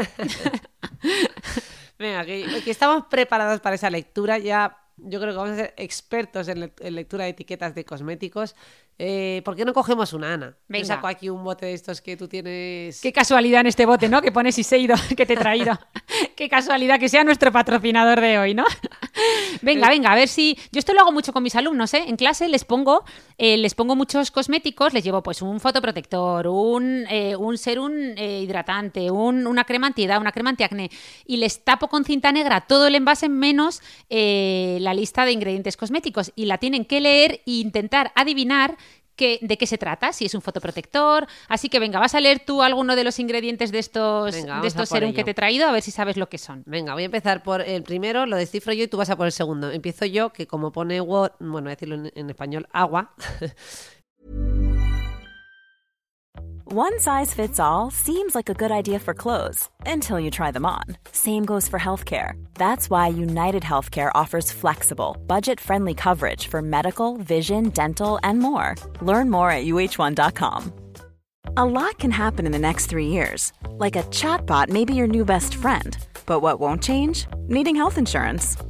[2.01, 4.38] Venga, que, estamos preparados para esa lectura.
[4.38, 8.55] Ya yo creo que vamos a ser expertos en, lectura de etiquetas de cosméticos.
[8.99, 10.57] Eh, ¿Por qué no cogemos una Ana?
[10.69, 10.85] Venga.
[10.85, 13.01] saco aquí un bote de estos que tú tienes.
[13.01, 14.21] Qué casualidad en este bote, ¿no?
[14.21, 15.79] Que pones Iseido, que te he traído.
[16.37, 18.65] Qué casualidad que sea nuestro patrocinador de hoy, ¿no?
[19.63, 20.59] venga, venga, a ver si.
[20.73, 22.05] Yo esto lo hago mucho con mis alumnos, ¿eh?
[22.07, 23.05] En clase les pongo,
[23.39, 28.43] eh, les pongo muchos cosméticos, les llevo pues un fotoprotector, un, eh, un serum eh,
[28.43, 30.91] hidratante, una crema antiedad, una crema antiacné,
[31.27, 36.33] y les tapo con cinta negra todo el envase menos la lista de ingredientes cosméticos.
[36.37, 38.76] Y la tienen que leer e intentar adivinar
[39.20, 41.26] de qué se trata, si es un fotoprotector.
[41.48, 44.88] Así que venga, vas a leer tú alguno de los ingredientes de estos, de estos
[44.88, 46.62] serum que te he traído, a ver si sabes lo que son.
[46.66, 49.26] Venga, voy a empezar por el primero, lo descifro yo y tú vas a por
[49.26, 49.70] el segundo.
[49.70, 53.14] Empiezo yo, que como pone, bueno, voy a decirlo en, en español, agua.
[56.73, 60.65] One size fits all seems like a good idea for clothes until you try them
[60.65, 60.85] on.
[61.11, 62.35] Same goes for healthcare.
[62.55, 68.77] That's why United Healthcare offers flexible, budget friendly coverage for medical, vision, dental, and more.
[69.01, 70.73] Learn more at uh1.com.
[71.57, 73.53] A lot can happen in the next three years.
[73.71, 75.99] Like a chatbot may be your new best friend.
[76.25, 77.27] But what won't change?
[77.49, 78.57] Needing health insurance.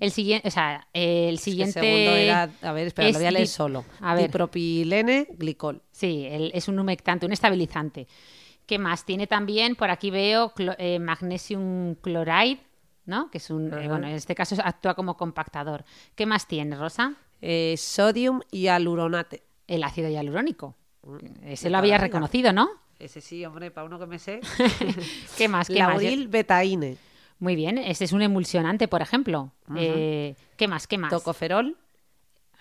[0.00, 1.78] El siguiente, o sea, el siguiente.
[1.78, 3.84] El segundo era, a ver, espera, lo voy a leer solo.
[4.00, 4.24] A ver.
[4.24, 5.82] Dipropilene glicol.
[5.92, 8.08] Sí, es un humectante, un estabilizante.
[8.64, 9.04] ¿Qué más?
[9.04, 12.60] Tiene también, por aquí veo, eh, magnesium chloride,
[13.04, 13.30] ¿no?
[13.30, 15.84] Que es un, eh, bueno, en este caso actúa como compactador.
[16.14, 17.14] ¿Qué más tiene, Rosa?
[17.42, 19.42] Eh, sodium hialuronate.
[19.66, 20.76] El ácido hialurónico.
[21.02, 22.70] Mm, Ese lo había reconocido, ¿no?
[22.98, 24.40] Ese sí, hombre, para uno que me sé.
[25.36, 25.68] ¿Qué más?
[25.68, 26.96] ¿Qué Lauril betaine.
[27.40, 29.52] Muy bien, ese es un emulsionante, por ejemplo.
[29.74, 30.36] ¿Qué
[30.68, 30.86] más?
[30.86, 31.10] ¿Qué más?
[31.10, 31.76] Tocoferol.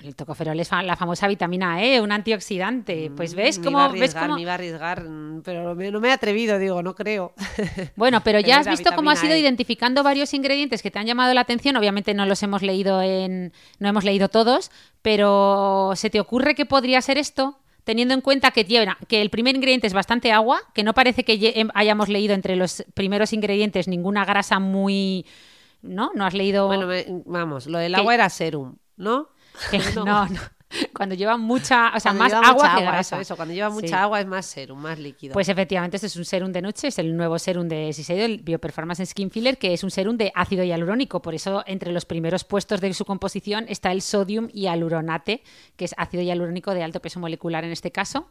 [0.02, 3.12] El tocoferol es la famosa vitamina E, un antioxidante.
[3.14, 3.90] Pues ves cómo...
[3.90, 5.04] Me iba a arriesgar,
[5.44, 7.34] pero no me he atrevido, digo, no creo.
[7.98, 9.40] Bueno, pero ya has visto cómo has ido e.
[9.40, 11.76] identificando varios ingredientes que te han llamado la atención.
[11.76, 13.52] Obviamente no los hemos leído en...
[13.80, 17.60] no hemos leído todos, pero ¿se te ocurre que podría ser esto?
[17.90, 18.68] Teniendo en cuenta que,
[19.08, 22.56] que el primer ingrediente es bastante agua, que no parece que em, hayamos leído entre
[22.56, 25.26] los primeros ingredientes ninguna grasa muy...
[25.82, 26.12] ¿No?
[26.14, 26.68] ¿No has leído...?
[26.68, 26.88] Bueno,
[27.26, 29.30] vamos, lo del agua era serum, ¿no?
[29.96, 30.40] no, no.
[30.94, 33.20] Cuando lleva mucha, o sea, más agua, que grasa.
[33.20, 35.34] Eso, cuando lleva mucha agua es más serum, más líquido.
[35.34, 38.40] Pues efectivamente, este es un serum de noche, es el nuevo serum de Siseido, el
[38.40, 41.22] Bioperformance Skin Filler, que es un serum de ácido hialurónico.
[41.22, 45.42] Por eso, entre los primeros puestos de su composición está el sodium hialuronate,
[45.76, 48.28] que es ácido hialurónico de alto peso molecular en este caso.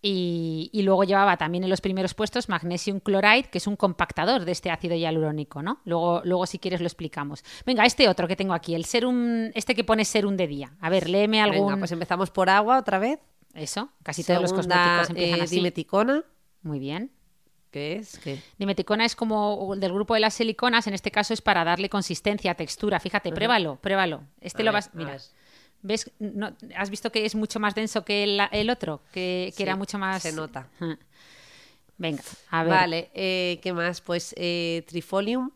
[0.00, 4.52] Y, luego llevaba también en los primeros puestos magnesium chloride, que es un compactador de
[4.52, 5.80] este ácido hialurónico, ¿no?
[5.84, 7.44] Luego, luego si quieres lo explicamos.
[7.66, 10.72] Venga, este otro que tengo aquí, el serum, este que pone serum de día.
[10.80, 11.66] A ver, léeme algún...
[11.66, 13.18] Venga, pues empezamos por agua otra vez.
[13.54, 15.56] Eso, casi todos los cosméticos empiezan eh, así.
[15.56, 16.24] dimeticona.
[16.62, 17.10] Muy bien.
[17.70, 18.18] ¿Qué es?
[18.18, 18.40] ¿Qué?
[18.58, 22.54] Dimeticona es como del grupo de las siliconas, en este caso es para darle consistencia,
[22.54, 23.00] textura.
[23.00, 24.22] Fíjate, pruébalo, pruébalo.
[24.40, 24.90] Este lo vas...
[24.94, 25.18] Mira.
[25.82, 26.10] ¿Ves?
[26.18, 29.00] No, ¿Has visto que es mucho más denso que el, otro?
[29.12, 30.22] Que, era mucho más...
[30.22, 30.68] Se nota.
[31.98, 32.72] Venga, a ver.
[32.72, 34.00] Vale, eh, ¿qué más?
[34.00, 35.50] Pues eh, Trifolium.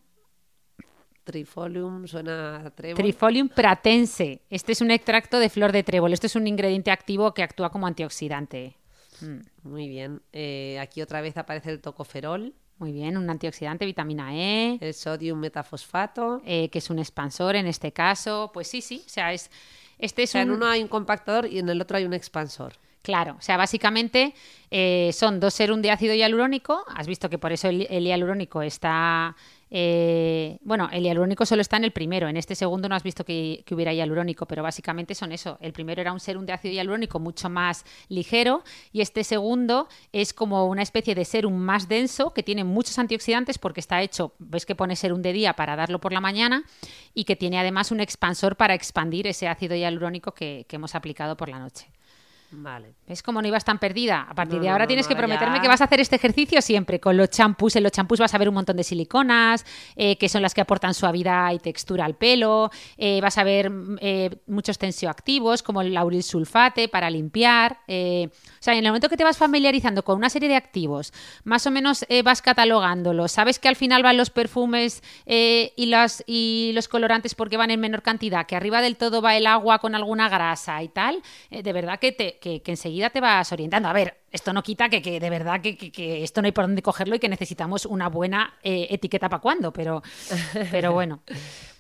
[1.23, 2.97] Trifolium suena a trébol.
[2.97, 4.43] Trifolium pratense.
[4.51, 6.13] Este es un extracto de flor de trébol.
[6.13, 8.77] Este es un ingrediente activo que actúa como antioxidante.
[9.21, 9.69] Mm.
[9.69, 10.21] Muy bien.
[10.33, 12.53] Eh, aquí otra vez aparece el tocoferol.
[12.79, 14.79] Muy bien, un antioxidante, vitamina E.
[14.81, 16.43] El sodium metafosfato.
[16.45, 18.51] que es un expansor en este caso.
[18.53, 19.05] Pues sí, sí.
[19.07, 19.49] O sea, es
[19.99, 22.75] este En uno hay un compactador y en el otro hay un expansor.
[23.03, 24.33] Claro, o sea, básicamente
[24.71, 26.85] eh, son dos serum de ácido hialurónico.
[26.95, 29.35] Has visto que por eso el, hialurónico está
[29.75, 33.25] Eh, bueno, el hialurónico solo está en el primero, en este segundo no has visto
[33.25, 35.57] que, hubiera hialurónico, pero básicamente son eso.
[35.63, 40.35] El primero era un serum de ácido hialurónico mucho más ligero y este segundo es
[40.35, 44.67] como una especie de serum más denso que tiene muchos antioxidantes porque está hecho, ves
[44.67, 46.65] que pone serum de día para darlo por la mañana
[47.15, 51.49] y que tiene además un expansor para expandir ese ácido hialurónico que hemos aplicado por
[51.49, 51.89] la noche.
[52.55, 52.95] Vale.
[53.09, 54.27] ¿Ves cómo no ibas tan perdida?
[54.29, 57.01] A partir de ahora tienes que prometerme que vas a hacer este ejercicio siempre.
[57.01, 59.65] Con los champús, en los champús vas a ver un montón de siliconas,
[59.97, 62.71] eh, que son las que aportan suavidad y textura al pelo.
[62.99, 67.79] Eh, vas a ver mm, eh, muchos tensioactivos, como el lauril sulfate para limpiar.
[67.89, 71.13] o sea, en el momento que te vas familiarizando con una serie de activos,
[71.45, 73.33] más o menos vas catalogándolos.
[73.33, 77.81] Sabes que al final van los perfumes y, los, y los colorantes porque van en
[77.81, 81.23] menor cantidad, que arriba del todo va el agua con alguna grasa y tal.
[81.51, 83.89] de verdad que te que, enseguida te vas orientando.
[83.89, 87.15] A ver, esto no quita que, de verdad que, esto no hay por dónde cogerlo
[87.15, 90.03] y que necesitamos una buena eh, etiqueta para cuando, pero,
[90.71, 91.23] pero bueno.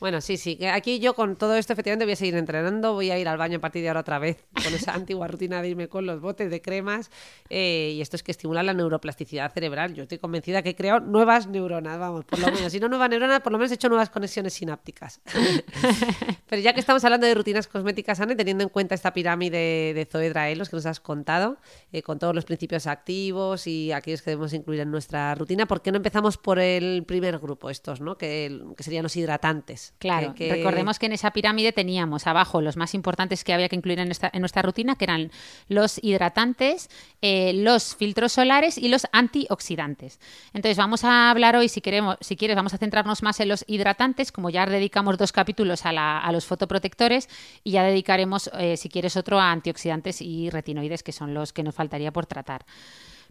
[0.00, 0.58] bueno, sí, sí.
[0.66, 3.58] Aquí yo con todo esto efectivamente voy a seguir entrenando, voy a ir al baño
[3.58, 6.50] a partir de ahora otra vez con esa antigua rutina de irme con los botes
[6.50, 7.10] de cremas
[7.48, 9.94] eh, y esto es que estimula la neuroplasticidad cerebral.
[9.94, 12.70] Yo estoy convencida que he creado nuevas neuronas, vamos, por lo menos.
[12.70, 15.20] Si no nuevas neuronas, por lo menos he hecho nuevas conexiones sinápticas.
[16.48, 20.04] pero ya que estamos hablando de rutinas cosméticas, Anne, teniendo en cuenta esta pirámide de
[20.10, 21.56] Zoe los que nos has contado,
[21.92, 25.66] eh, con todos los principios activos y aquellos que debemos incluir en nuestra rutina.
[25.66, 28.16] ¿Por qué no empezamos por el primer grupo, estos, ¿no?
[28.16, 29.94] que, serían los hidratantes?
[29.98, 33.98] Claro, recordemos que en esa pirámide teníamos abajo los más importantes que había que incluir
[33.98, 35.30] en, en nuestra rutina, que eran
[35.68, 36.88] los hidratantes,
[37.20, 40.20] eh, los filtros solares y los antioxidantes.
[40.52, 43.64] Entonces vamos a hablar hoy, si queremos, si quieres, vamos a centrarnos más en los
[43.66, 47.28] hidratantes, como ya dedicamos dos capítulos a, los fotoprotectores
[47.62, 51.62] y ya dedicaremos, eh, si quieres, otro a antioxidantes y retinoides, que son los que
[51.62, 52.64] nos faltaría por tratar.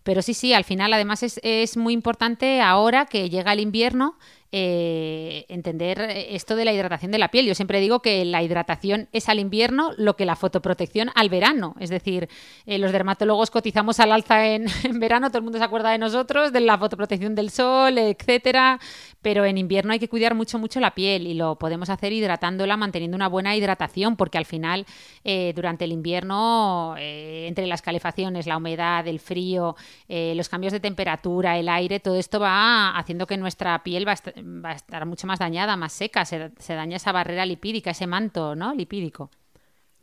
[0.03, 4.17] Pero sí, sí, al final además es, es muy importante ahora que llega el invierno
[4.53, 7.45] eh, entender esto de la hidratación de la piel.
[7.45, 11.73] Yo siempre digo que la hidratación es al invierno lo que la fotoprotección al verano.
[11.79, 12.27] Es decir,
[12.65, 14.65] eh, los dermatólogos cotizamos al alza en,
[14.99, 18.77] verano, todo el mundo se acuerda de nosotros, de la fotoprotección del sol, etcétera.
[19.21, 22.75] Pero en invierno hay que cuidar mucho, mucho la piel y lo podemos hacer hidratándola,
[22.75, 24.85] manteniendo una buena hidratación, porque al final,
[25.23, 29.77] eh, durante el invierno, entre las calefacciones, la humedad, el frío,
[30.09, 34.15] los cambios de temperatura, el aire, todo esto va haciendo que nuestra piel va a
[34.15, 38.07] estar va a estar mucho más dañada, más seca, se, daña esa barrera lipídica, ese
[38.07, 38.73] manto ¿no?
[38.73, 39.29] lipídico.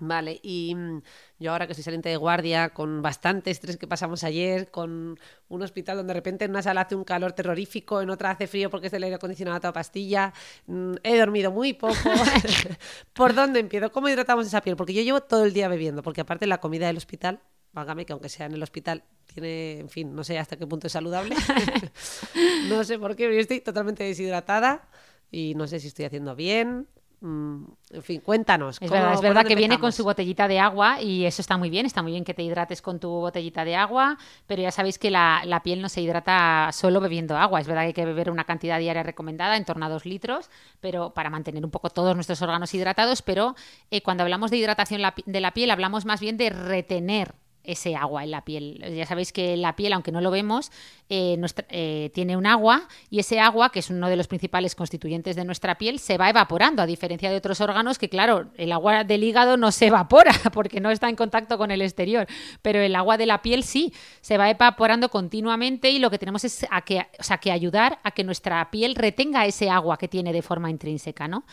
[0.01, 1.03] Vale, y mm,
[1.41, 5.63] yo ahora que estoy saliente de guardia, con bastante estrés que pasamos ayer, con un
[5.63, 8.71] hospital donde de repente en una sala hace un calor terrorífico, en otra hace frío
[8.71, 10.33] porque es del aire acondicionado a toda pastilla,
[10.67, 11.95] mm, he dormido muy poco.
[13.13, 13.91] ¿Por dónde empiezo?
[13.91, 14.77] ¿Cómo hidratamos esa piel?
[14.77, 17.41] Porque yo llevo todo el día bebiendo, porque aparte la comida del hospital,
[17.73, 19.03] válgame que aunque sea en el hospital,
[19.41, 21.35] tiene, en fin, no sé hasta qué punto es saludable.
[22.69, 24.89] no sé por qué, yo estoy totalmente deshidratada
[25.31, 26.89] y no sé si estoy haciendo bien.
[27.21, 28.79] Mm, en fin, cuéntanos.
[28.81, 31.69] Es verdad, es verdad que viene con su botellita de agua y eso está muy
[31.69, 34.99] bien, está muy bien que te hidrates con tu botellita de agua, pero ya sabéis
[34.99, 37.61] que la, piel no se hidrata solo bebiendo agua.
[37.61, 40.49] Es verdad que hay que beber una cantidad diaria recomendada, en torno a dos litros,
[40.81, 43.57] pero para mantener un poco todos nuestros órganos hidratados, pero
[43.91, 48.25] eh, cuando hablamos de hidratación de la piel hablamos más bien de retener ese agua
[48.25, 48.83] en la piel.
[48.97, 50.71] Ya sabéis que la piel, aunque no lo vemos,
[51.09, 55.37] eh, eh, tiene un agua y ese agua, que es uno de los principales constituyentes
[55.37, 59.05] de nuestra piel, se va evaporando, a diferencia de otros órganos que, claro, el agua
[59.05, 62.27] del hígado no se evapora porque no está en contacto con el exterior,
[62.63, 66.45] pero el agua de la piel sí, se va evaporando continuamente y lo que tenemos
[66.45, 70.09] es a que, o sea, que ayudar a que nuestra piel retenga ese agua que
[70.09, 71.45] tiene de forma intrínseca, ¿no?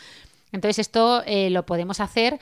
[0.52, 2.38] Entonces esto eh, lo podemos hacer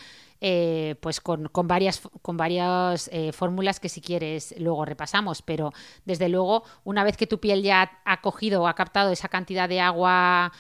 [0.47, 5.73] eh, pues con, varias, con varias eh, fórmulas que si quieres luego repasamos, pero
[6.05, 9.71] desde luego una vez que tu piel ya ha cogido o ha captado esa cantidad
[9.71, 10.53] de agua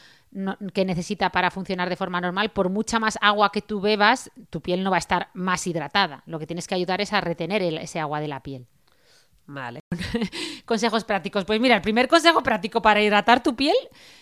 [0.72, 4.62] que necesita para funcionar de forma normal, por mucha más agua que tú bebas, tu
[4.62, 6.22] piel no va a estar más hidratada.
[6.24, 8.66] Lo que tienes que ayudar es a retener ese agua de la piel.
[9.46, 9.80] Vale.
[10.64, 11.44] Consejos prácticos.
[11.44, 13.74] Pues mira, el primer consejo práctico para hidratar tu piel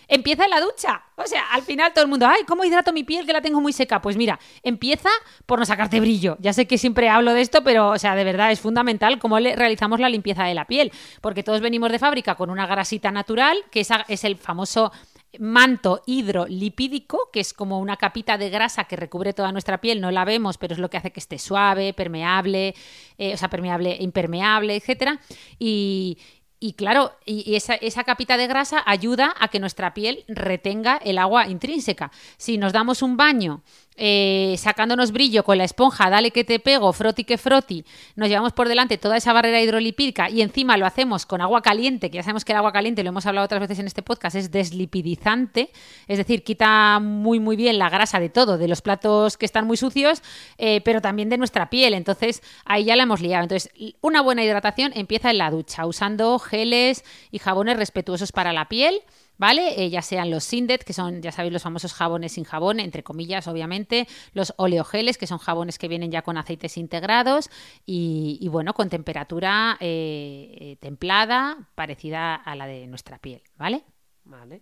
[0.07, 1.01] empieza en la ducha.
[1.15, 3.61] O sea, al final todo el mundo, ay, ¿cómo hidrato mi piel que la tengo
[3.61, 4.01] muy seca?
[4.01, 5.09] Pues mira, empieza
[5.45, 6.35] por no sacarte brillo.
[6.39, 9.39] Ya sé que siempre hablo de esto, pero, o sea, de verdad es fundamental cómo
[9.39, 10.91] realizamos la limpieza de la piel.
[11.21, 14.91] Porque todos venimos de fábrica con una grasita natural, que es el famoso
[15.39, 20.11] manto hidrolipídico, que es como una capita de grasa que recubre toda nuestra piel, no
[20.11, 22.75] la vemos, pero es lo que hace que esté suave, permeable,
[23.17, 25.19] eh, o sea, permeable, impermeable, etcétera.
[25.59, 26.17] Y,
[26.59, 31.17] y claro, y esa, esa, capita de grasa ayuda a que nuestra piel retenga el
[31.17, 32.11] agua intrínseca.
[32.37, 33.63] Si nos damos un baño
[33.95, 38.53] eh, sacándonos brillo con la esponja, dale que te pego, froti que froti, nos llevamos
[38.53, 42.23] por delante toda esa barrera hidrolipídica y encima lo hacemos con agua caliente, que ya
[42.23, 45.71] sabemos que el agua caliente, lo hemos hablado otras veces en este podcast, es deslipidizante,
[46.07, 49.67] es decir, quita muy muy bien la grasa de todo, de los platos que están
[49.67, 50.23] muy sucios,
[50.57, 53.43] eh, pero también de nuestra piel, entonces ahí ya la hemos liado.
[53.43, 58.67] Entonces, una buena hidratación empieza en la ducha, usando geles y jabones respetuosos para la
[58.69, 59.01] piel
[59.37, 59.83] ¿vale?
[59.83, 63.03] Eh, ya sean los Sindet, que son, ya sabéis, los famosos jabones sin jabón, entre
[63.03, 67.49] comillas, obviamente, los oleogeles, que son jabones que vienen ya con aceites integrados
[67.85, 73.83] y, bueno, con temperatura eh, eh, templada, parecida a la de nuestra piel, ¿vale?
[74.23, 74.61] Vale.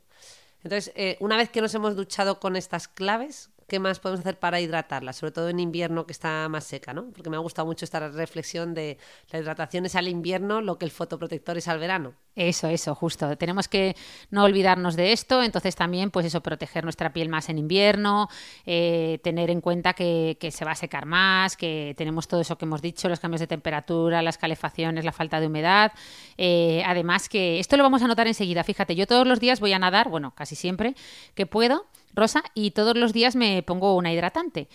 [0.63, 4.59] Entonces, una vez que nos hemos duchado con estas claves, ¿qué más podemos hacer para
[4.59, 5.13] hidratarla?
[5.13, 7.05] Sobre todo en invierno que está más seca, ¿no?
[7.13, 8.97] Porque me ha gustado mucho esta reflexión de
[9.29, 12.13] la hidratación es al invierno lo que el fotoprotector es al verano.
[12.35, 13.37] Eso, eso, justo.
[13.37, 13.95] Tenemos que
[14.29, 18.27] no olvidarnos de esto, entonces también, pues eso, proteger nuestra piel más en invierno,
[18.65, 22.65] eh, tener en cuenta que, se va a secar más, que tenemos todo eso que
[22.65, 25.93] hemos dicho, los cambios de temperatura, las calefacciones, la falta de humedad.
[26.37, 28.65] Eh, además que esto lo vamos a notar enseguida.
[28.65, 30.93] Fíjate, yo todos los días voy a nadar, bueno, casi siempre
[31.35, 34.67] que puedo rosa y todos los días me pongo una hidratante.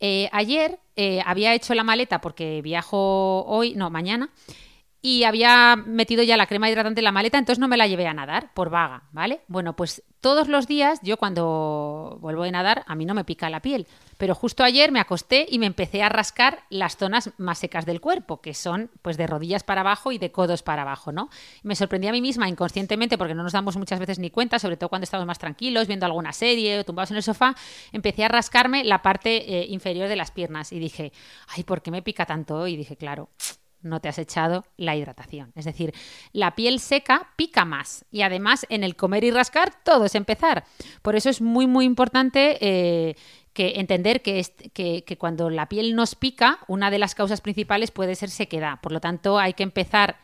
[0.00, 4.30] Eh, ayer eh, había hecho la maleta porque viajo hoy, no, mañana,
[5.02, 8.06] y había metido ya la crema hidratante en la maleta, entonces no me la llevé
[8.06, 9.40] a nadar por vaga, ¿vale?
[9.48, 13.48] Bueno, pues todos los días, yo cuando vuelvo a nadar, a mí no me pica
[13.48, 13.86] la piel,
[14.18, 18.02] pero justo ayer me acosté y me empecé a rascar las zonas más secas del
[18.02, 21.30] cuerpo, que son pues de rodillas para abajo y de codos para abajo, ¿no?
[21.62, 24.76] Me sorprendí a mí misma inconscientemente porque no nos damos muchas veces ni cuenta, sobre
[24.76, 27.54] todo cuando estamos más tranquilos, viendo alguna serie o tumbados en el sofá,
[27.92, 31.12] empecé a rascarme la parte eh, inferior de las piernas y dije,
[31.48, 32.66] ay, ¿por qué me pica tanto?
[32.66, 33.30] Y dije, claro,
[33.82, 35.52] no te has echado la hidratación.
[35.54, 35.94] Es decir,
[36.32, 40.64] la piel seca pica más y además en el comer y rascar todo es empezar.
[41.02, 43.16] Por eso es muy, muy importante eh,
[43.60, 44.42] que entender que,
[44.72, 48.80] que, cuando la piel nos pica, una de las causas principales puede ser sequedad.
[48.80, 50.16] Por lo tanto, hay que empezar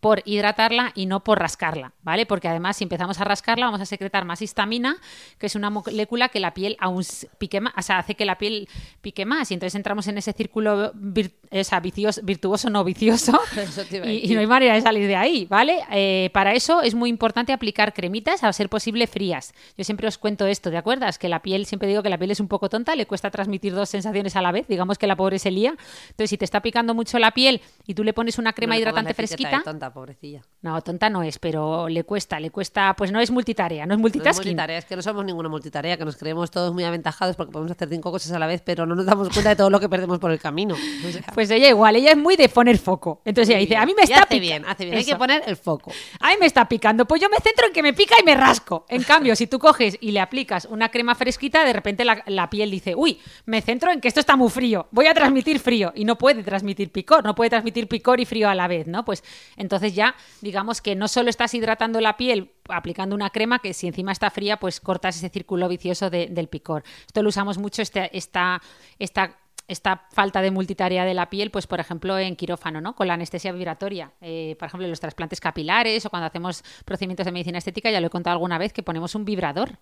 [0.00, 2.26] por hidratarla y no por rascarla, ¿vale?
[2.26, 4.98] Porque además, si empezamos a rascarla, vamos a secretar más histamina,
[5.38, 7.02] que es una molécula que la piel aún
[7.38, 8.68] pique más, o sea, hace que la piel
[9.00, 9.50] pique más.
[9.50, 13.40] Y entonces entramos en ese círculo virtuoso, no vicioso,
[14.04, 15.78] y, no hay manera de salir de ahí, ¿vale?
[15.90, 19.54] Eh, para eso es muy importante aplicar cremitas, a ser posible frías.
[19.78, 21.06] Yo siempre os cuento esto, ¿de acuerdo?
[21.06, 23.30] Es que la piel, siempre digo que la piel es un poco tonta, le cuesta
[23.30, 25.76] transmitir dos sensaciones a la vez, digamos que la pobre se lía.
[26.10, 29.14] Entonces, si te está picando mucho la piel y tú le pones una crema hidratante
[29.14, 29.62] fresquita...
[29.62, 30.42] tonta, pobrecilla.
[30.62, 34.00] No, tonta no es, pero le cuesta, le cuesta, pues no es multitarea, no es
[34.00, 34.26] multitasking.
[34.26, 37.36] No es multitarea, es que no somos ninguna multitarea, que nos creemos todos muy aventajados
[37.36, 39.70] porque podemos hacer cinco cosas a la vez, pero no nos damos cuenta de todo
[39.70, 40.74] lo que perdemos por el camino.
[41.34, 43.20] Pues ella igual, ella es muy de poner foco.
[43.24, 45.56] Entonces ella dice, a mí me está hace bien, hace bien, hay que poner el
[45.56, 45.92] foco.
[46.20, 48.34] A mí me está picando, pues yo me centro en que me pica y me
[48.34, 48.86] rasco.
[48.88, 52.47] En cambio, si tú coges y le aplicas una crema fresquita, de repente la, la
[52.50, 55.92] piel dice, uy, me centro en que esto está muy frío, voy a transmitir frío
[55.94, 59.04] y no puede transmitir picor, no puede transmitir picor y frío a la vez, ¿no?
[59.04, 59.24] Pues
[59.56, 63.86] entonces ya digamos que no solo estás hidratando la piel aplicando una crema que si
[63.86, 66.82] encima está fría, pues cortas ese círculo vicioso del picor.
[67.06, 68.60] Esto lo usamos mucho, este, esta,
[68.98, 69.38] esta
[69.68, 72.94] esta falta de multitarea de la piel, pues por ejemplo en quirófano, ¿no?
[72.94, 74.12] Con la anestesia vibratoria.
[74.22, 78.00] Eh, por ejemplo, en los trasplantes capilares o cuando hacemos procedimientos de medicina estética, ya
[78.00, 79.78] lo he contado alguna vez, que ponemos un vibrador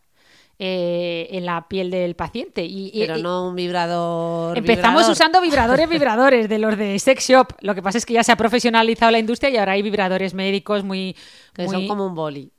[0.59, 2.65] eh, en la piel del paciente.
[2.65, 4.57] Y, Pero no un vibrador.
[4.57, 7.53] Empezamos usando vibradores, vibradores de los de Sex Shop.
[7.61, 10.35] Lo que pasa es que ya se ha profesionalizado la industria y ahora hay vibradores
[10.35, 11.17] médicos muy.
[11.53, 12.53] Que son como un boli.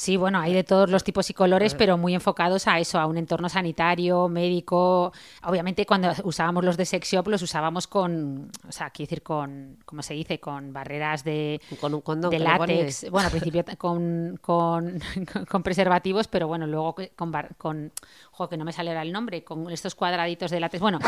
[0.00, 3.04] Sí, bueno, hay de todos los tipos y colores, pero muy enfocados a eso, a
[3.04, 5.12] un entorno sanitario, médico.
[5.42, 9.76] Obviamente, cuando usábamos los de sex shop, los usábamos con, o sea, quiero decir, con,
[9.84, 10.40] ¿cómo se dice?
[10.40, 13.10] Con barreras de, con un condón, de látex.
[13.10, 15.02] Bueno, al principio con, con,
[15.50, 17.92] con, preservativos, pero bueno, luego con, con,
[18.30, 20.80] jo, que no me sale el nombre, con estos cuadraditos de látex.
[20.80, 20.98] Bueno,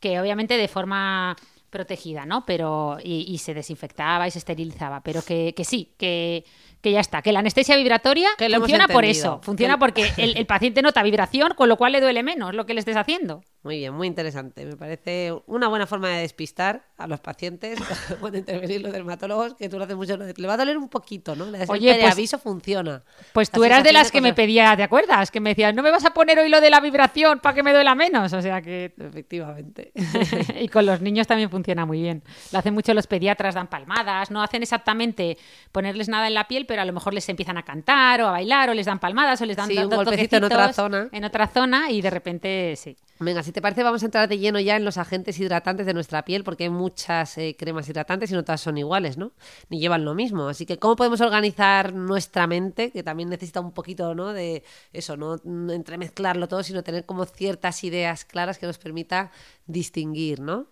[0.00, 1.36] que obviamente de forma
[1.70, 2.44] protegida, ¿no?
[2.46, 6.44] Pero, y, y se desinfectaba y se esterilizaba, pero que, que sí, que
[6.80, 10.80] que ya está, que la anestesia vibratoria funciona por eso, funciona porque el, el, paciente
[10.80, 13.42] nota vibración, con lo cual le duele menos lo que le estés haciendo.
[13.68, 14.64] Muy bien, muy interesante.
[14.64, 17.78] Me parece una buena forma de despistar a los pacientes
[18.18, 20.16] cuando intervenir los dermatólogos, que tú lo haces mucho.
[20.16, 21.44] Le va a doler un poquito, ¿no?
[21.68, 23.02] Oye, el pues, aviso funciona.
[23.34, 25.30] Pues tú eras de las que me pedía, ¿te acuerdas?
[25.30, 27.62] Que me decías, no me vas a poner hoy lo de la vibración para que
[27.62, 28.32] me duela menos.
[28.32, 28.94] O sea que.
[28.98, 29.92] Efectivamente.
[30.58, 32.22] y con los niños también funciona muy bien.
[32.52, 35.36] Lo hacen mucho los pediatras, dan palmadas, no hacen exactamente
[35.72, 38.30] ponerles nada en la piel, pero a lo mejor les empiezan a cantar o a
[38.30, 41.10] bailar o les dan palmadas o les dan sí, un golpecito en otra zona.
[41.12, 42.96] En otra zona y de repente sí.
[43.20, 45.94] Venga, si te parece, vamos a entrar de lleno ya en los agentes hidratantes de
[45.94, 49.32] nuestra piel, porque hay muchas eh, cremas hidratantes y no todas son iguales, ¿no?
[49.68, 50.48] Ni llevan lo mismo.
[50.48, 54.32] Así que, ¿cómo podemos organizar nuestra mente, que también necesita un poquito, ¿no?
[54.32, 55.38] De eso, no
[55.72, 59.30] entremezclarlo todo, sino tener como ciertas ideas claras que nos permita
[59.66, 60.66] distinguir, ¿no?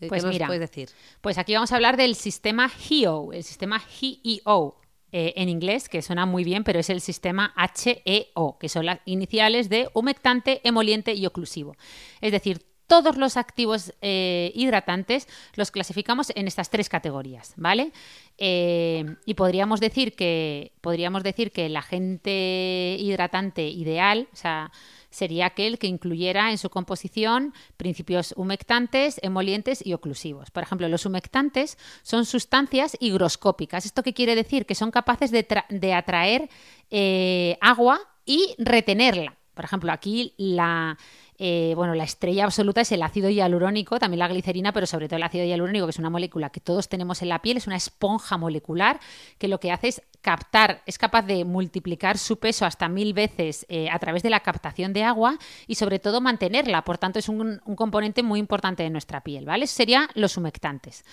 [0.00, 0.90] Eh, pues mira, puedes decir?
[1.20, 4.76] Pues aquí vamos a hablar del sistema HEO, el sistema HEO,
[5.18, 8.98] eh, en inglés, que suena muy bien, pero es el sistema HEO, que son las
[9.06, 11.74] iniciales de humectante, emoliente y oclusivo.
[12.20, 17.92] Es decir, todos los activos eh, hidratantes los clasificamos en estas tres categorías, ¿vale?
[18.36, 24.70] Eh, y podríamos decir que podríamos decir que el agente hidratante ideal, o sea,
[25.16, 30.50] sería aquel que incluyera en su composición principios humectantes, emolientes y oclusivos.
[30.50, 33.86] Por ejemplo, los humectantes son sustancias higroscópicas.
[33.86, 34.66] ¿Esto qué quiere decir?
[34.66, 36.50] Que son capaces de, atraer
[36.90, 39.36] eh, agua y retenerla.
[39.54, 40.98] Por ejemplo, aquí la,
[41.38, 45.16] eh, bueno, la estrella absoluta es el ácido hialurónico, también la glicerina, pero sobre todo
[45.16, 47.76] el ácido hialurónico, que es una molécula que todos tenemos en la piel, es una
[47.76, 49.00] esponja molecular
[49.38, 53.66] que lo que hace es captar, es capaz de multiplicar su peso hasta mil veces
[53.68, 56.82] eh, a través de la captación de agua y sobre todo mantenerla.
[56.82, 59.66] Por tanto, es un, componente muy importante de nuestra piel, ¿vale?
[59.66, 61.04] Serían los humectantes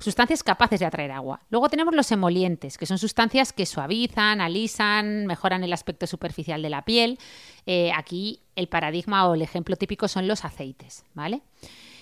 [0.00, 1.40] sustancias capaces de atraer agua.
[1.50, 6.70] Luego tenemos los emolientes, que son sustancias que suavizan, alisan, mejoran el aspecto superficial de
[6.70, 7.18] la piel.
[7.66, 11.42] Eh, aquí el paradigma o el ejemplo típico son los aceites, ¿vale?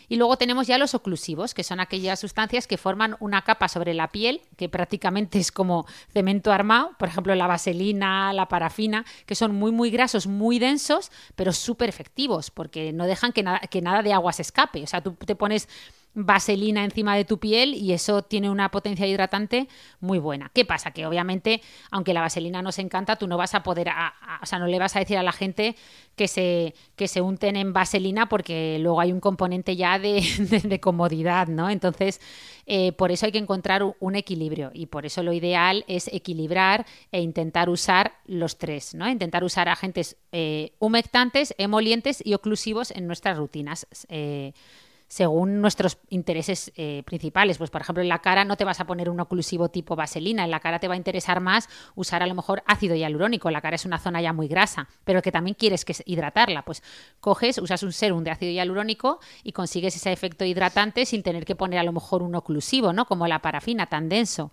[0.08, 3.92] Y luego tenemos ya los oclusivos, que son aquellas sustancias que forman una capa sobre
[3.92, 9.34] la piel, que prácticamente es como cemento armado, por ejemplo la vaselina, la parafina, que
[9.34, 14.02] son muy muy grasos, muy densos, pero súper efectivos, porque no dejan que, que nada
[14.02, 14.82] de agua se escape.
[14.82, 15.68] O sea, tú te pones
[16.16, 19.68] vaselina encima de tu piel y eso tiene una potencia hidratante
[20.00, 20.50] muy buena.
[20.54, 20.90] ¿Qué pasa?
[20.90, 21.60] Que obviamente,
[21.90, 23.90] aunque la vaselina nos encanta, tú no vas a poder,
[24.42, 25.76] o sea, no le vas a decir a la gente
[26.16, 31.48] que se, que se unten en vaselina porque luego hay un componente ya de, comodidad,
[31.48, 31.68] ¿no?
[31.68, 32.18] Entonces,
[32.64, 36.86] eh, por eso hay que encontrar un equilibrio y por eso lo ideal es equilibrar
[37.12, 39.06] e intentar usar los tres, ¿no?
[39.06, 43.86] Intentar usar agentes eh, humectantes, emolientes y oclusivos en nuestras rutinas.
[44.08, 44.54] Eh,
[45.08, 47.58] según nuestros intereses eh, principales.
[47.58, 50.44] Pues, por ejemplo, en la cara no te vas a poner un oclusivo tipo vaselina,
[50.44, 53.50] en la cara te va a interesar más usar a lo mejor ácido hialurónico.
[53.50, 56.64] La cara es una zona ya muy grasa, pero que también quieres que hidratarla.
[56.64, 56.82] Pues
[57.20, 61.54] coges, usas un serum de ácido hialurónico y consigues ese efecto hidratante sin tener que
[61.54, 63.06] poner a lo mejor un oclusivo, ¿no?
[63.06, 64.50] Como la parafina tan denso,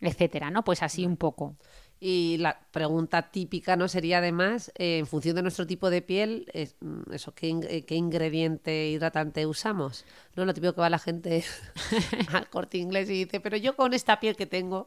[0.00, 0.62] etcétera, ¿no?
[0.64, 1.56] Pues así un poco.
[2.00, 6.46] Y la pregunta típica no sería además, eh, en función de nuestro tipo de piel,
[6.80, 10.04] mm, eso, ¿qué, ¿qué, ingrediente hidratante usamos?
[10.36, 11.44] No lo típico que va la gente
[12.32, 14.86] al corte inglés y dice, pero yo con esta piel que tengo,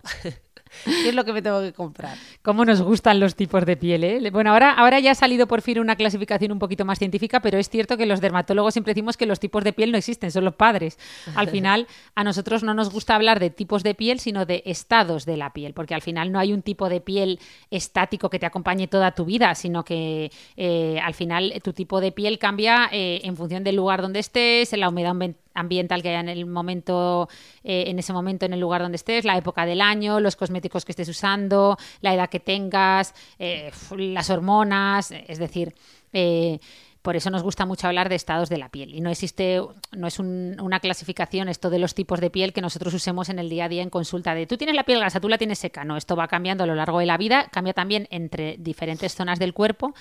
[0.85, 2.17] ¿Qué es lo que me tengo que comprar?
[2.41, 4.03] ¿Cómo nos gustan los tipos de piel?
[4.03, 4.29] Eh?
[4.31, 7.57] Bueno, ahora, ahora ya ha salido por fin una clasificación un poquito más científica, pero
[7.57, 10.45] es cierto que los dermatólogos siempre decimos que los tipos de piel no existen, son
[10.45, 10.97] los padres.
[11.35, 15.25] Al final, a nosotros no nos gusta hablar de tipos de piel, sino de estados
[15.25, 18.45] de la piel, porque al final no hay un tipo de piel estático que te
[18.45, 23.21] acompañe toda tu vida, sino que eh, al final tu tipo de piel cambia eh,
[23.23, 25.13] en función del lugar donde estés, en la humedad
[25.53, 27.29] ambiental que haya en el momento,
[27.63, 30.85] eh, en ese momento, en el lugar donde estés, la época del año, los cosméticos
[30.85, 35.73] que estés usando, la edad que tengas, eh, las hormonas, es decir,
[36.13, 36.59] eh,
[37.01, 38.93] por eso nos gusta mucho hablar de estados de la piel.
[38.93, 42.93] Y no existe, no es una clasificación esto de los tipos de piel que nosotros
[42.93, 45.27] usemos en el día a día en consulta de tú tienes la piel grasa, tú
[45.27, 45.83] la tienes seca.
[45.83, 49.39] No, esto va cambiando a lo largo de la vida, cambia también entre diferentes zonas
[49.39, 49.93] del cuerpo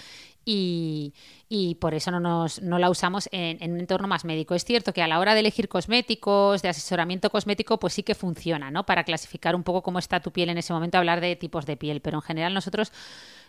[0.45, 1.15] y,
[1.81, 4.55] por eso no, nos, no la usamos en, un entorno más médico.
[4.55, 8.15] Es cierto que a la hora de elegir cosméticos, de asesoramiento cosmético, pues sí que
[8.15, 8.85] funciona, ¿no?
[8.85, 11.77] Para clasificar un poco cómo está tu piel en ese momento, hablar de tipos de
[11.77, 12.93] piel, pero en general nosotros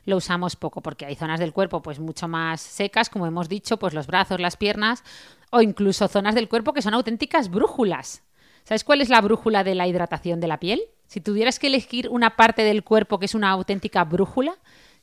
[0.06, 3.78] lo usamos poco porque hay zonas del cuerpo pues mucho más secas, como hemos dicho,
[3.78, 5.04] pues los brazos, las piernas
[5.52, 8.24] o incluso zonas del cuerpo que son auténticas brújulas.
[8.64, 10.82] ¿Sabes cuál es la brújula de la hidratación de la piel?
[11.08, 14.56] Si tuvieras que elegir una parte del cuerpo que es una auténtica brújula,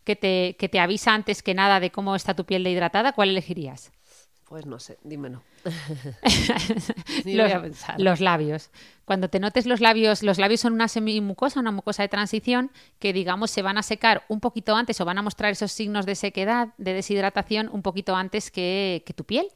[0.05, 3.13] que te, que te avisa antes que nada de cómo está tu piel de hidratada,
[3.13, 3.93] ¿cuál elegirías?
[4.49, 5.43] Pues no sé, dímelo.
[7.27, 7.53] los,
[7.99, 8.71] los, labios.
[9.05, 13.13] Cuando te notes los labios, los labios son una semimucosa, una mucosa de transición que
[13.13, 16.15] digamos se van a secar un poquito antes o van a mostrar esos signos de
[16.15, 19.49] sequedad, de deshidratación un poquito antes que, tu piel.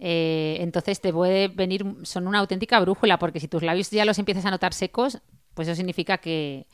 [0.00, 4.18] Eh, entonces te puede venir, son una auténtica brújula porque si tus labios ya los
[4.18, 5.20] empiezas a notar secos,
[5.54, 6.66] pues eso significa que,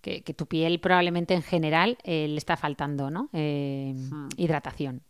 [0.00, 3.28] que, tu piel probablemente en general eh, le está faltando ¿no?
[3.32, 4.30] Eh, hmm.
[4.36, 5.02] hidratación.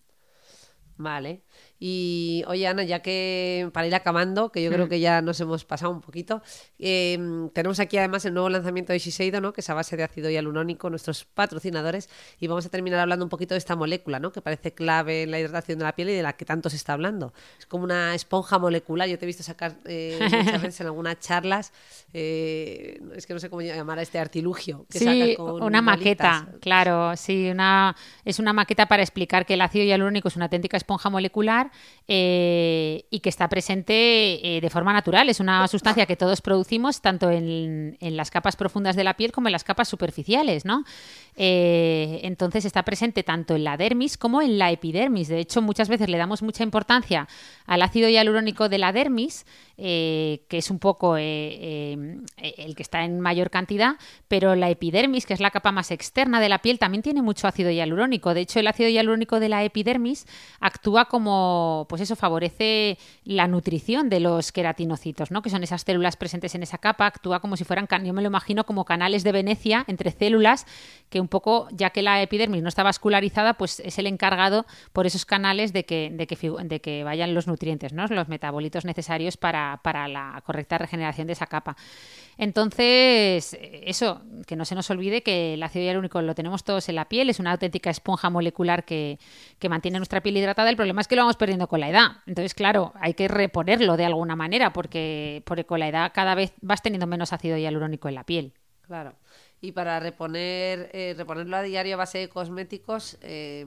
[1.01, 1.41] Vale.
[1.83, 4.89] Y oye, Ana, ya que para ir acabando, que yo creo mm.
[4.91, 6.43] que ya nos hemos pasado un poquito,
[6.78, 9.55] em, tenemos aquí además el nuevo lanzamiento de Shiseido, ¿no?
[9.55, 13.31] que es a base de ácido hialurónico, nuestros patrocinadores, y vamos a terminar hablando un
[13.31, 14.31] poquito de esta molécula, ¿no?
[14.31, 16.76] que parece clave en la hidratación de la piel y de la que tanto se
[16.76, 17.33] está hablando.
[17.59, 21.18] Es como una esponja molecular, yo te he visto sacar eh, muchas veces en algunas
[21.20, 21.72] charlas,
[22.12, 24.85] eh, es que no sé cómo llamar a este artilugio.
[24.91, 29.87] Que sí, una maqueta, claro, sí, una, es una maqueta para explicar que el ácido
[29.87, 31.70] hialurónico es una auténtica esponja molecular
[32.12, 35.29] eh, y que está presente eh, de forma natural.
[35.29, 39.47] Es una sustancia que todos producimos tanto en, las capas profundas de la piel como
[39.47, 40.83] en las capas superficiales, ¿no?
[41.37, 45.29] Eh, entonces está presente tanto en la dermis como en la epidermis.
[45.29, 47.29] De hecho, muchas veces le damos mucha importancia
[47.66, 49.47] al ácido hialurónico de la dermis,
[49.81, 53.97] que es un poco el que está en mayor cantidad,
[54.28, 57.49] pero la epidermis, que es la capa más externa de la piel, también tiene mucho
[57.49, 58.35] ácido hialurónico.
[58.35, 60.26] De hecho, el ácido hialurónico de la epidermis
[60.61, 65.43] actúa como pues eso favorece la nutrición de los queratinocitos, ¿no?
[65.43, 68.28] Que son esas células presentes en esa capa, actúa como si fueran, yo me lo
[68.28, 70.66] imagino como canales de Venecia entre células
[71.09, 75.07] que un poco, ya que la epidermis no está vascularizada, pues es el encargado por
[75.07, 78.07] esos canales de que, de que, de que vayan los nutrientes, ¿no?
[78.07, 81.77] Los metabolitos necesarios para, para la correcta regeneración de esa capa.
[82.39, 86.95] Entonces, eso, que no se nos olvide que el ácido hialurónico lo tenemos todos en
[86.95, 89.18] la piel, es una auténtica esponja molecular que,
[89.59, 90.71] que mantiene nuestra piel hidratada.
[90.71, 92.12] El problema es que lo vamos perdiendo con la edad.
[92.27, 96.55] Entonces, claro, hay que reponerlo de alguna manera porque, porque con la edad cada vez
[96.62, 98.55] vas teniendo menos ácido hialurónico en la piel.
[98.83, 99.14] Claro.
[99.61, 103.66] Y para reponer, eh, reponerlo a diario a base de cosméticos, eh,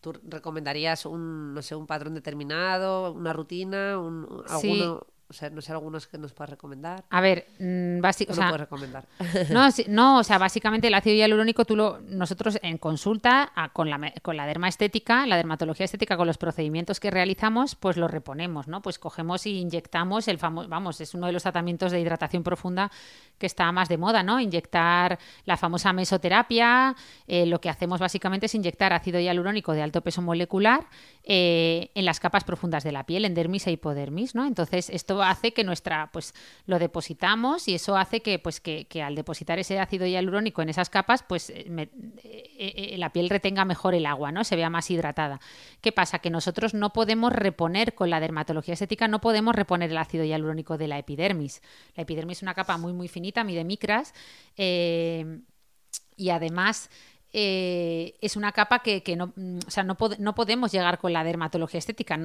[0.00, 5.06] ¿tú recomendarías un, no sé, un patrón determinado, una rutina, un, alguno?
[5.30, 7.04] O sea, no sé, algunos que nos puedas recomendar.
[7.08, 8.44] A ver, mm, básicamente.
[8.44, 9.06] O sea, recomendar.
[9.50, 14.12] No, no, o sea, básicamente el ácido hialurónico, tú lo, nosotros en consulta con, la,
[14.22, 18.66] con la derma estética, la dermatología estética, con los procedimientos que realizamos, pues lo reponemos,
[18.66, 18.82] ¿no?
[18.82, 22.90] Pues cogemos y inyectamos el famoso, vamos, es uno de los tratamientos de hidratación profunda
[23.38, 24.40] que está más de moda, ¿no?
[24.40, 26.96] Inyectar la famosa mesoterapia.
[27.28, 30.86] Eh, lo que hacemos básicamente es inyectar ácido hialurónico de alto peso molecular
[31.22, 34.46] eh, en las capas profundas de la piel, en dermis e hipodermis, ¿no?
[34.46, 36.34] Entonces, esto hace que nuestra, pues
[36.66, 40.90] lo depositamos y eso hace que, pues, que, al depositar ese ácido hialurónico en esas
[40.90, 44.44] capas, pues eh, eh, eh, la piel retenga mejor el agua, ¿no?
[44.44, 45.40] Se vea más hidratada.
[45.80, 46.18] ¿Qué pasa?
[46.18, 50.78] Que nosotros no podemos reponer con la dermatología estética, no podemos reponer el ácido hialurónico
[50.78, 51.62] de la epidermis.
[51.94, 54.14] La epidermis es una capa muy, muy finita, mide micras.
[54.56, 56.90] y además
[57.32, 59.32] es una capa que, no,
[59.66, 62.18] o sea, no, no, podemos llegar con la dermatología estética.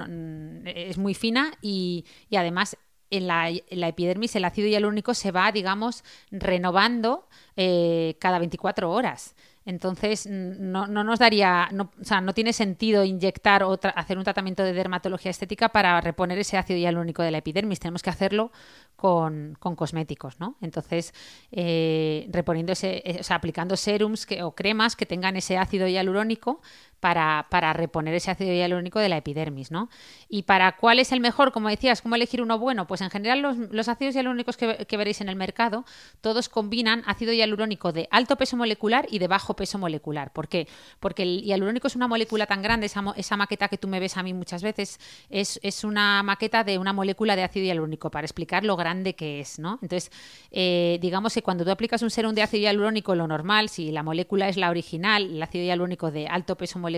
[0.66, 2.78] es muy fina y, y, además
[3.10, 9.36] en la, epidermis el ácido hialurónico se va, digamos, renovando eh, cada 24 horas.
[9.68, 14.24] Entonces, no, no nos daría, no, o sea, no tiene sentido inyectar o hacer un
[14.24, 17.80] tratamiento de dermatología estética para reponer ese ácido hialurónico de la epidermis.
[17.80, 18.52] Tenemos que hacerlo
[18.96, 20.56] con, cosméticos, ¿no?
[20.62, 21.16] Entonces,
[21.52, 26.62] eh, reponiendo ese, eh, o sea, aplicando serums o cremas que tengan ese ácido hialurónico
[27.00, 29.90] para, para, reponer ese ácido hialurónico de la epidermis, ¿no?
[30.30, 32.88] Y para cuál es el mejor, como decías, ¿cómo elegir uno bueno?
[32.88, 35.86] Pues en general los, los ácidos hialurónicos que, que, veréis en el mercado,
[36.22, 40.34] todos combinan ácido hialurónico de alto peso molecular y de bajo peso molecular.
[40.34, 40.68] ¿Por qué?
[41.00, 44.18] Porque el hialurónico es una molécula tan grande, esa, esa maqueta que tú me ves
[44.18, 48.26] a mí muchas veces, es, es, una maqueta de una molécula de ácido hialurónico, para
[48.26, 49.80] explicar lo grande que es, ¿no?
[49.82, 50.12] Entonces,
[50.52, 54.04] eh, digamos que cuando tú aplicas un serum de ácido hialurónico, lo normal, si la
[54.04, 56.95] molécula es la original, el ácido hialurónico de alto peso molecular,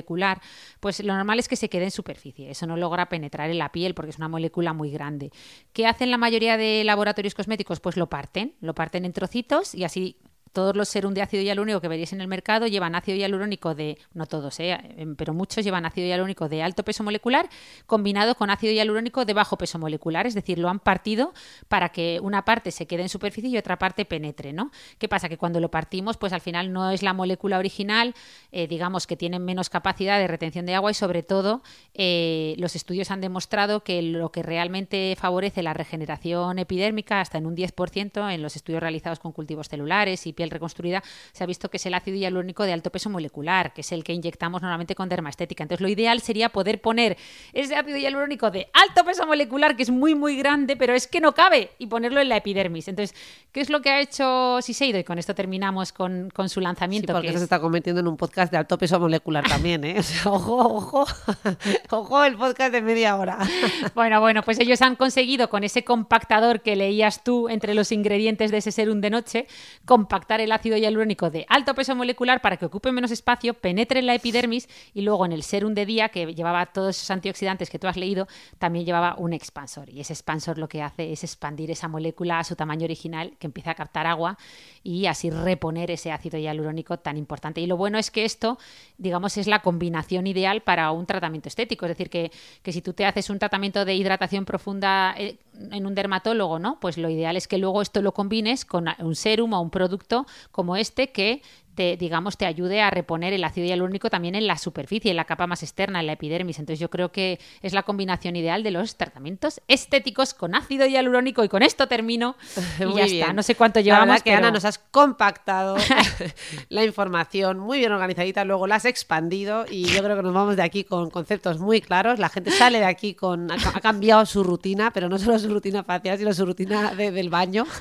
[0.80, 3.72] pues lo normal es que se quede en superficie, eso no logra penetrar en la
[3.72, 5.32] piel porque es una molécula muy grande.
[5.74, 7.80] ¿Qué hacen la mayoría de laboratorios cosméticos?
[7.80, 10.18] Pues lo parten, lo parten en trocitos y así
[10.58, 14.00] todos los serum de ácido hialurónico que veréis en el mercado llevan ácido hialurónico de,
[14.16, 17.48] no todos, eh, em, pero muchos llevan ácido hialurónico de alto peso molecular
[17.86, 21.32] combinado con ácido hialurónico de bajo peso molecular, es decir, lo han partido
[21.68, 24.72] para que una parte se quede en superficie y otra parte penetre, ¿no?
[24.98, 25.30] ¿Qué pasa?
[25.30, 28.16] Que cuando lo partimos, pues al final no es la molécula original,
[28.52, 31.62] eh, digamos que tienen menos capacidad de retención de agua y sobre todo
[31.94, 37.46] eh, los estudios han demostrado que lo que realmente favorece la regeneración epidérmica hasta en
[37.46, 41.70] un 10% en los estudios realizados con cultivos celulares y piel reconstruida, se ha visto
[41.70, 44.96] que es el ácido hialurónico de alto peso molecular, que es el que inyectamos normalmente
[44.96, 45.64] con dermaestética.
[45.64, 47.18] Entonces, lo ideal sería poder poner
[47.54, 51.22] ese ácido hialurónico de alto peso molecular, que es muy, muy grande, pero es que
[51.22, 52.88] no cabe, y ponerlo en la epidermis.
[52.88, 53.16] Entonces,
[53.52, 55.00] ¿qué es lo que ha hecho Siseido?
[55.00, 57.14] Y con esto terminamos con, su lanzamiento.
[57.14, 60.02] porque se está convirtiendo en un podcast de alto peso molecular también, ¿eh?
[60.26, 61.06] ojo, ojo,
[61.90, 63.38] ojo el podcast de media hora.
[63.96, 68.52] bueno, bueno, pues ellos han conseguido con ese compactador que leías tú entre los ingredientes
[68.52, 69.48] de ese serum de noche,
[69.86, 74.06] compactar el ácido hialurónico de alto peso molecular para que ocupe menos espacio, penetre en
[74.06, 77.80] la epidermis y luego en el serum de día, que llevaba todos esos antioxidantes que
[77.80, 78.28] tú has leído,
[78.60, 79.90] también llevaba un expansor.
[79.90, 83.48] Y ese expansor lo que hace es expandir esa molécula a su tamaño original, que
[83.48, 84.38] empieza a captar agua
[84.84, 87.62] y así reponer ese ácido hialurónico tan importante.
[87.62, 88.58] Y lo bueno es que esto,
[88.98, 91.86] digamos, es la combinación ideal para un tratamiento estético.
[91.86, 92.32] Es decir, que,
[92.62, 95.38] que si tú te haces un tratamiento de hidratación profunda eh,
[95.72, 96.80] en un dermatólogo, ¿no?
[96.80, 100.17] Pues lo ideal es que luego esto lo combines con un serum o un producto
[100.52, 101.42] como este que
[101.78, 105.26] te, digamos, te ayude a reponer el ácido hialurónico también en la superficie, en la
[105.26, 106.58] capa más externa, en la epidermis.
[106.58, 111.44] Entonces yo creo que es la combinación ideal de los tratamientos estéticos con ácido hialurónico
[111.44, 112.36] y con esto termino
[112.80, 113.34] y ya está.
[113.34, 114.08] No sé cuánto llevamos.
[114.08, 115.78] La que Ana nos has compactado
[116.70, 120.56] la información muy bien organizadita, luego la has expandido y yo creo que nos vamos
[120.56, 122.18] de aquí con conceptos muy claros.
[122.18, 125.84] La gente sale de aquí con ha, cambiado su rutina, pero no solo su rutina
[125.84, 127.68] facial, sino su rutina del baño.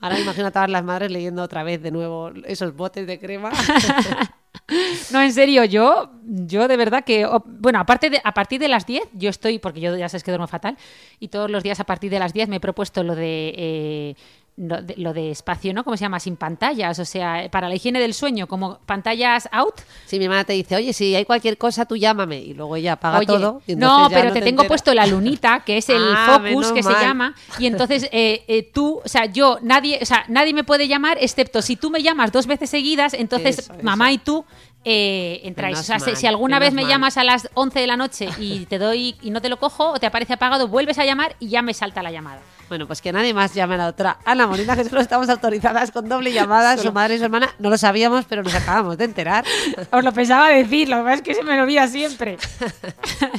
[0.00, 3.50] Ahora imagino a todas las madres leyendo otra vez de nuevo esos botes de crema.
[5.12, 8.86] no, en serio, yo, yo de verdad que, bueno, aparte de, a partir de las
[8.86, 10.76] 10, yo estoy, porque yo ya sabes que duermo fatal,
[11.20, 14.16] y todos los días a partir de las 10 me he propuesto lo de eh,
[14.56, 15.82] lo de, espacio, ¿no?
[15.82, 16.20] ¿Cómo se llama?
[16.20, 19.80] Sin pantallas, o sea, para la higiene del sueño, como pantallas out.
[20.06, 22.92] Si mi mamá te dice, oye, si hay cualquier cosa, tú llámame, y luego ella
[22.92, 23.62] apaga todo.
[23.66, 27.34] no, pero te, tengo puesto la lunita, que es el ah, focus que se llama,
[27.58, 31.18] y entonces eh, eh, tú, o sea, yo, nadie, o sea, nadie me puede llamar,
[31.20, 34.44] excepto si tú me llamas dos veces seguidas, entonces mamá y tú
[34.84, 35.78] eh, entráis.
[35.78, 38.78] o sea, si, alguna vez me llamas a las 11 de la noche y te
[38.78, 41.62] doy y no te lo cojo o te aparece apagado, vuelves a llamar y ya
[41.62, 42.40] me salta la llamada.
[42.68, 45.90] Bueno, pues que nadie más llame a la otra Ana Molina, que solo estamos autorizadas
[45.90, 47.54] con doble llamada, su madre y su hermana.
[47.58, 49.44] No lo sabíamos, pero nos acabamos de enterar.
[49.90, 52.38] Os lo pensaba decir, lo que pasa es que se me lo olvida siempre.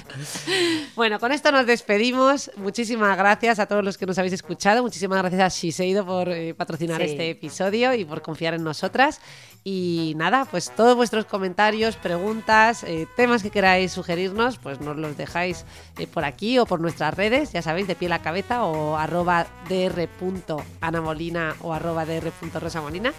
[0.96, 2.52] bueno, con esto nos despedimos.
[2.58, 4.84] Muchísimas gracias a todos los que nos habéis escuchado.
[4.84, 9.20] Muchísimas gracias a Shiseido por eh, patrocinar este episodio y por confiar en nosotras.
[9.68, 15.18] Y nada, pues todos vuestros comentarios, preguntas, eh, temas que queráis sugerirnos, pues nos los
[15.18, 15.66] dejáis
[15.98, 18.96] eh, por aquí o por nuestras redes, ya sabéis, de pie a la cabeza o
[18.96, 23.12] arroba dr.anamolina o arroba dr.rosamolina.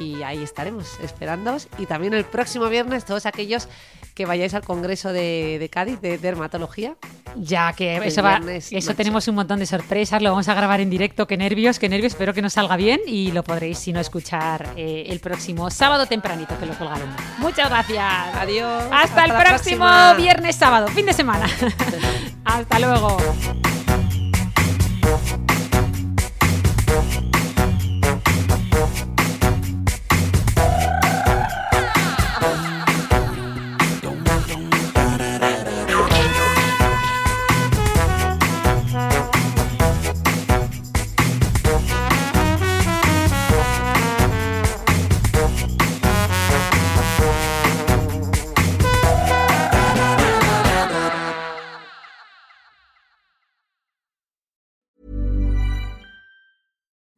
[0.00, 1.68] Y ahí estaremos esperándoos.
[1.78, 3.68] Y también el próximo viernes, todos aquellos
[4.14, 6.94] que vayáis al Congreso de, Cádiz de Dermatología.
[7.36, 8.22] Ya que eso,
[8.70, 11.88] eso tenemos un montón de sorpresas, lo vamos a grabar en directo, qué nervios, qué
[11.88, 15.68] nervios, espero que nos salga bien y lo podréis, si no, escuchar eh, el próximo
[15.68, 17.16] sábado tempranito que lo colgaremos.
[17.38, 18.34] Muchas gracias.
[18.34, 18.84] Adiós.
[18.92, 19.86] Hasta, el próximo
[20.16, 21.46] viernes, sábado, fin de semana.
[22.44, 23.16] hasta luego.